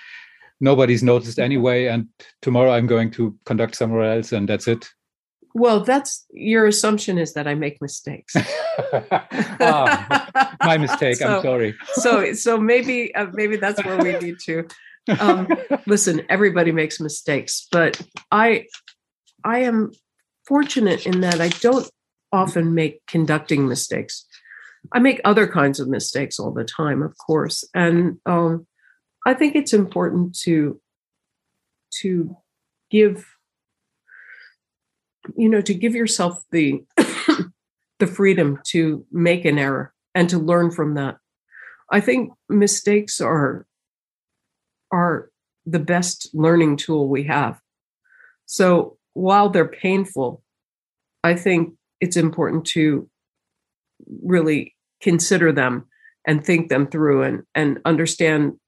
[0.60, 2.06] nobody's noticed anyway and
[2.42, 4.88] tomorrow i'm going to conduct somewhere else and that's it
[5.54, 8.34] well that's your assumption is that i make mistakes
[9.60, 14.38] ah, my mistake so, i'm sorry so so maybe uh, maybe that's where we need
[14.38, 14.66] to
[15.18, 15.48] um,
[15.86, 18.00] listen everybody makes mistakes but
[18.30, 18.64] i
[19.44, 19.90] i am
[20.46, 21.90] fortunate in that i don't
[22.32, 24.24] often make conducting mistakes
[24.92, 28.66] i make other kinds of mistakes all the time of course and um,
[29.26, 30.80] I think it's important to
[32.00, 32.36] to
[32.90, 33.26] give
[35.36, 36.84] you know to give yourself the
[37.98, 41.16] the freedom to make an error and to learn from that.
[41.90, 43.66] I think mistakes are
[44.90, 45.30] are
[45.66, 47.60] the best learning tool we have.
[48.46, 50.42] So while they're painful,
[51.22, 53.08] I think it's important to
[54.22, 55.86] really consider them
[56.26, 58.58] and think them through and, and understand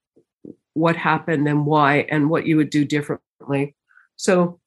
[0.73, 3.75] what happened and why and what you would do differently.
[4.15, 4.59] So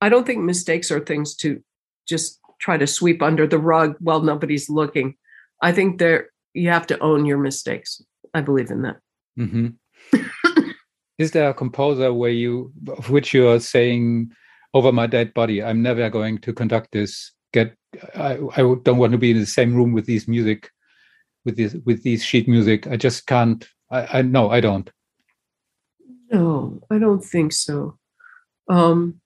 [0.00, 1.62] I don't think mistakes are things to
[2.08, 5.14] just try to sweep under the rug while nobody's looking.
[5.60, 8.02] I think there you have to own your mistakes.
[8.34, 8.96] I believe in that.
[9.38, 10.60] Mm-hmm.
[11.18, 14.32] Is there a composer where you, of which you are saying,
[14.74, 17.32] over my dead body, I'm never going to conduct this.
[17.52, 17.76] Get,
[18.14, 20.70] I, I don't want to be in the same room with these music,
[21.44, 22.86] with this, with these sheet music.
[22.86, 23.66] I just can't.
[23.90, 24.90] I, I no, I don't.
[26.30, 27.98] No, I don't think so.
[28.68, 29.20] Um,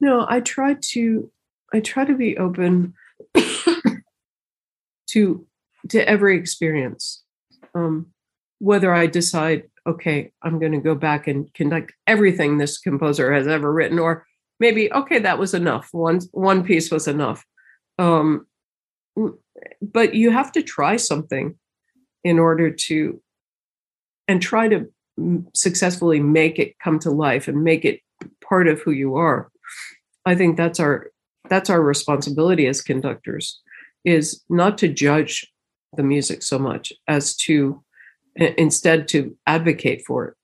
[0.00, 1.30] no, I try to
[1.72, 2.94] I try to be open
[5.08, 5.46] to
[5.88, 7.22] to every experience.
[7.74, 8.12] Um,
[8.58, 13.48] whether I decide, okay, I'm going to go back and conduct everything this composer has
[13.48, 14.26] ever written, or
[14.60, 15.88] maybe, okay, that was enough.
[15.92, 17.44] One one piece was enough.
[17.98, 18.46] Um,
[19.80, 21.56] but you have to try something
[22.24, 23.20] in order to
[24.28, 24.90] and try to
[25.54, 28.00] successfully make it come to life and make it
[28.42, 29.50] part of who you are
[30.24, 31.10] i think that's our
[31.50, 33.60] that's our responsibility as conductors
[34.04, 35.46] is not to judge
[35.96, 37.82] the music so much as to
[38.36, 40.34] instead to advocate for it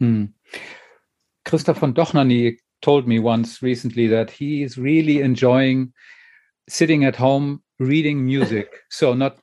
[0.00, 0.24] hmm.
[1.44, 5.92] christoph von dohnanyi told me once recently that he is really enjoying
[6.68, 9.38] sitting at home reading music so not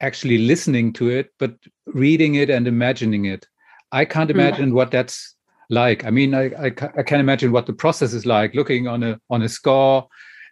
[0.00, 1.54] actually listening to it, but
[1.86, 3.46] reading it and imagining it.
[3.92, 4.38] I can't hmm.
[4.38, 4.74] imagine mm.
[4.74, 5.34] what that's
[5.70, 6.04] like.
[6.04, 9.20] I mean, I, I, I can imagine what the process is like, looking on a
[9.30, 10.06] on a score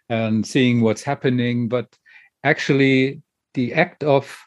[0.09, 1.67] and seeing what's happening.
[1.67, 1.87] But
[2.43, 3.21] actually,
[3.53, 4.37] the act of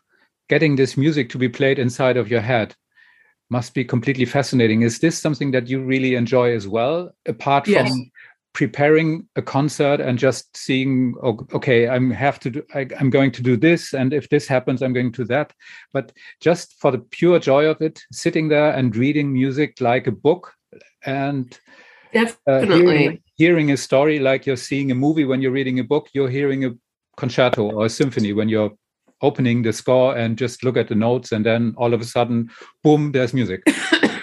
[0.48, 2.74] getting this music to be played inside of your head
[3.50, 4.82] must be completely fascinating.
[4.82, 7.88] Is this something that you really enjoy as well, apart yes.
[7.88, 8.10] from
[8.54, 11.14] preparing a concert and just seeing
[11.52, 14.82] okay i'm have to do I, i'm going to do this and if this happens
[14.82, 15.52] i'm going to that
[15.92, 20.12] but just for the pure joy of it sitting there and reading music like a
[20.12, 20.54] book
[21.04, 21.56] and
[22.12, 25.84] definitely uh, hearing, hearing, a story like you're seeing a movie when you're reading a
[25.84, 26.70] book you're hearing a
[27.16, 28.72] concerto or a symphony when you're
[29.22, 32.48] opening the score and just look at the notes and then all of a sudden
[32.82, 33.62] boom there's music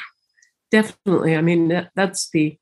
[0.72, 2.58] definitely i mean that, that's the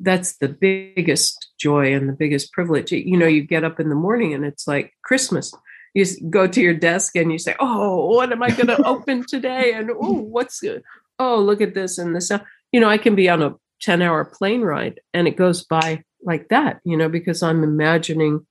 [0.00, 2.90] that's the biggest joy and the biggest privilege.
[2.90, 5.54] You know, you get up in the morning and it's like Christmas.
[5.94, 9.24] You go to your desk and you say, "Oh, what am I going to open
[9.26, 10.82] today?" And oh, what's good?
[11.18, 12.32] Oh, look at this and this.
[12.72, 16.48] You know, I can be on a ten-hour plane ride and it goes by like
[16.48, 16.80] that.
[16.84, 18.46] You know, because I'm imagining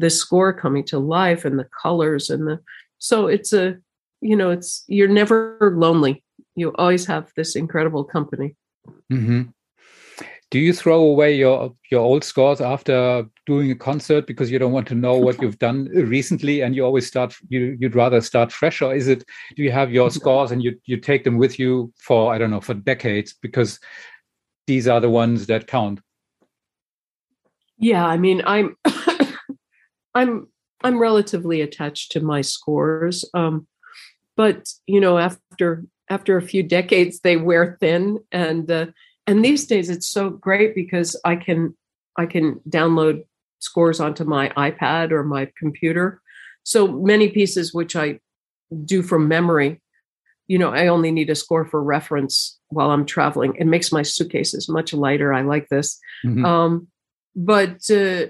[0.00, 2.60] the score coming to life and the colors and the.
[2.98, 3.76] So it's a,
[4.20, 6.22] you know, it's you're never lonely.
[6.56, 8.56] You always have this incredible company.
[9.12, 9.50] Mm-hmm
[10.50, 14.72] do you throw away your your old scores after doing a concert because you don't
[14.72, 18.52] want to know what you've done recently and you always start you you'd rather start
[18.52, 19.24] fresh or is it
[19.56, 22.50] do you have your scores and you you take them with you for i don't
[22.50, 23.78] know for decades because
[24.66, 26.00] these are the ones that count
[27.78, 28.76] yeah i mean i'm
[30.14, 30.46] i'm
[30.82, 33.66] i'm relatively attached to my scores um
[34.36, 38.86] but you know after after a few decades they wear thin and uh,
[39.26, 41.76] and these days it's so great because i can
[42.16, 43.22] i can download
[43.60, 46.20] scores onto my ipad or my computer.
[46.62, 48.18] So many pieces which i
[48.84, 49.80] do from memory
[50.46, 53.54] you know i only need a score for reference while i'm traveling.
[53.56, 55.32] It makes my suitcases much lighter.
[55.32, 55.98] I like this.
[56.24, 56.44] Mm-hmm.
[56.44, 56.88] um,
[57.36, 58.26] but uh,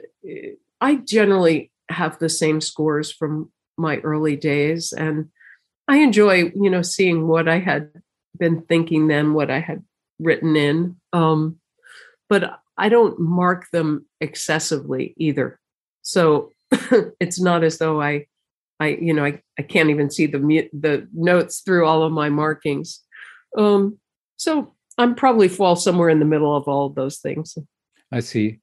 [0.81, 5.28] i generally have the same scores from my early days and
[5.88, 7.91] i enjoy you know seeing what i had
[8.38, 9.82] been thinking then what i had
[10.20, 10.97] written in.
[11.12, 11.57] Um,
[12.28, 15.59] but I don't mark them excessively either.
[16.03, 16.53] So
[17.20, 18.26] it's not as though I,
[18.78, 20.38] I, you know, I, I can't even see the
[20.72, 23.03] the notes through all of my markings.
[23.59, 23.99] Um,
[24.36, 27.59] so I'm probably fall somewhere in the middle of all of those things.
[28.12, 28.61] I see.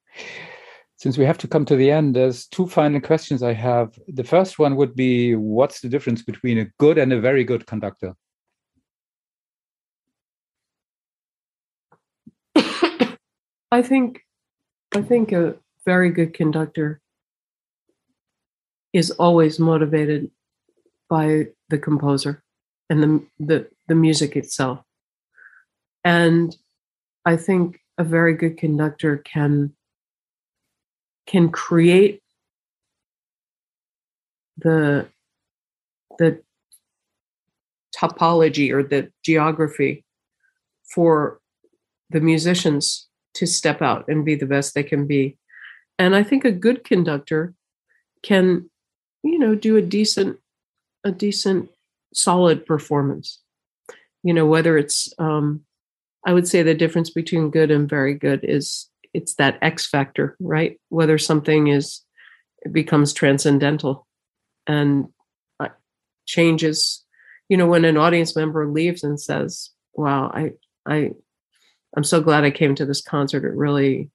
[0.98, 4.00] Since we have to come to the end, there's two final questions I have.
[4.08, 7.68] The first one would be what's the difference between a good and a very good
[7.68, 8.16] conductor?
[13.72, 14.22] I think
[14.96, 17.00] I think a very good conductor
[18.92, 20.32] is always motivated
[21.10, 22.42] by the composer
[22.90, 24.80] and the the, the music itself.
[26.04, 26.58] And
[27.24, 29.76] I think a very good conductor can
[31.28, 32.22] can create
[34.58, 35.08] the
[36.18, 36.42] the
[37.96, 40.04] topology or the geography
[40.94, 41.40] for
[42.10, 45.38] the musicians to step out and be the best they can be.
[46.00, 47.54] And I think a good conductor
[48.24, 48.70] can,
[49.24, 50.38] you know, do a decent,
[51.04, 51.70] a decent,
[52.14, 53.42] solid performance.
[54.24, 55.62] You know, whether it's, um,
[56.26, 60.38] I would say the difference between good and very good is it's that X factor,
[60.40, 60.80] right?
[60.90, 62.04] Whether something is
[62.62, 64.08] it becomes transcendental
[64.68, 65.08] and
[65.60, 65.70] uh,
[66.28, 67.04] changes.
[67.50, 70.52] You know, when an audience member leaves and says, "Wow, I
[70.86, 71.12] I
[71.96, 73.44] I'm so glad I came to this concert.
[73.44, 74.12] It really,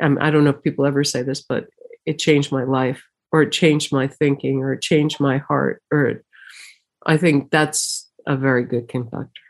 [0.00, 1.66] I'm, I don't know if people ever say this, but
[2.04, 3.02] it changed my life
[3.32, 6.24] or it changed my thinking or it changed my heart or it,
[7.04, 9.42] I think that's a very good conductor.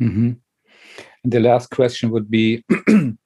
[0.00, 0.32] Mm-hmm.
[1.24, 2.62] And the last question would be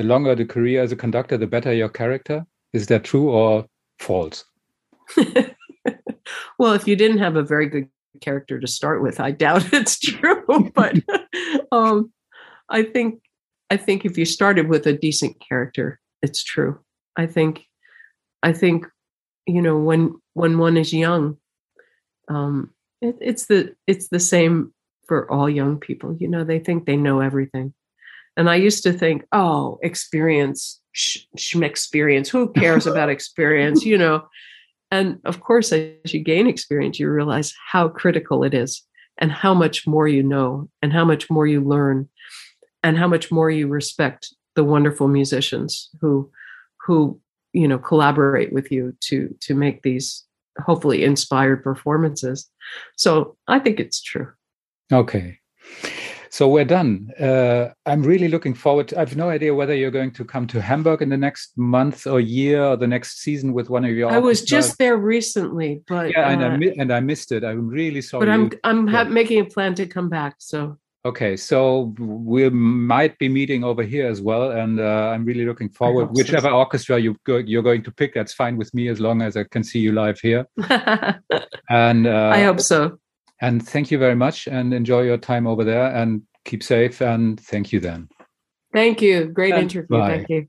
[0.00, 2.46] the longer the career as a conductor, the better your character.
[2.72, 3.66] Is that true or
[3.98, 4.46] false?
[6.58, 7.86] well, if you didn't have a very good
[8.22, 10.72] character to start with, I doubt it's true.
[10.74, 10.96] but
[11.72, 12.10] um,
[12.70, 13.20] I think
[13.68, 16.80] I think if you started with a decent character, it's true.
[17.16, 17.66] I think
[18.42, 18.86] I think
[19.46, 21.36] you know when when one is young,
[22.28, 22.70] um,
[23.02, 24.72] it, it's the it's the same
[25.06, 26.16] for all young people.
[26.18, 27.74] You know, they think they know everything,
[28.36, 31.24] and I used to think, oh, experience, sh-
[31.54, 32.28] experience.
[32.28, 33.84] Who cares about experience?
[33.84, 34.24] You know,
[34.90, 38.82] and of course, as you gain experience, you realize how critical it is,
[39.18, 42.08] and how much more you know, and how much more you learn,
[42.82, 46.30] and how much more you respect the wonderful musicians who
[46.86, 47.20] who
[47.52, 50.24] you know collaborate with you to to make these
[50.58, 52.48] hopefully inspired performances.
[52.96, 54.28] So I think it's true.
[54.92, 55.39] Okay.
[56.30, 57.10] So we're done.
[57.18, 58.88] Uh, I'm really looking forward.
[58.88, 61.58] To, I have no idea whether you're going to come to Hamburg in the next
[61.58, 64.10] month or year or the next season with one of your.
[64.12, 67.42] I was just there recently, but yeah, and, uh, I, and I missed it.
[67.42, 68.26] I'm really sorry.
[68.26, 69.04] But I'm I'm yeah.
[69.04, 70.36] making a plan to come back.
[70.38, 75.46] So Okay, so we might be meeting over here as well, and uh, I'm really
[75.46, 76.10] looking forward.
[76.10, 76.56] Whichever so.
[76.56, 79.44] orchestra you go, you're going to pick, that's fine with me as long as I
[79.44, 80.46] can see you live here.
[81.70, 82.98] and uh, I hope so.
[83.40, 87.00] And thank you very much, and enjoy your time over there, and keep safe.
[87.00, 88.08] And thank you then.
[88.72, 89.26] Thank you.
[89.26, 89.98] Great and interview.
[89.98, 90.16] Bye.
[90.16, 90.48] Thank you.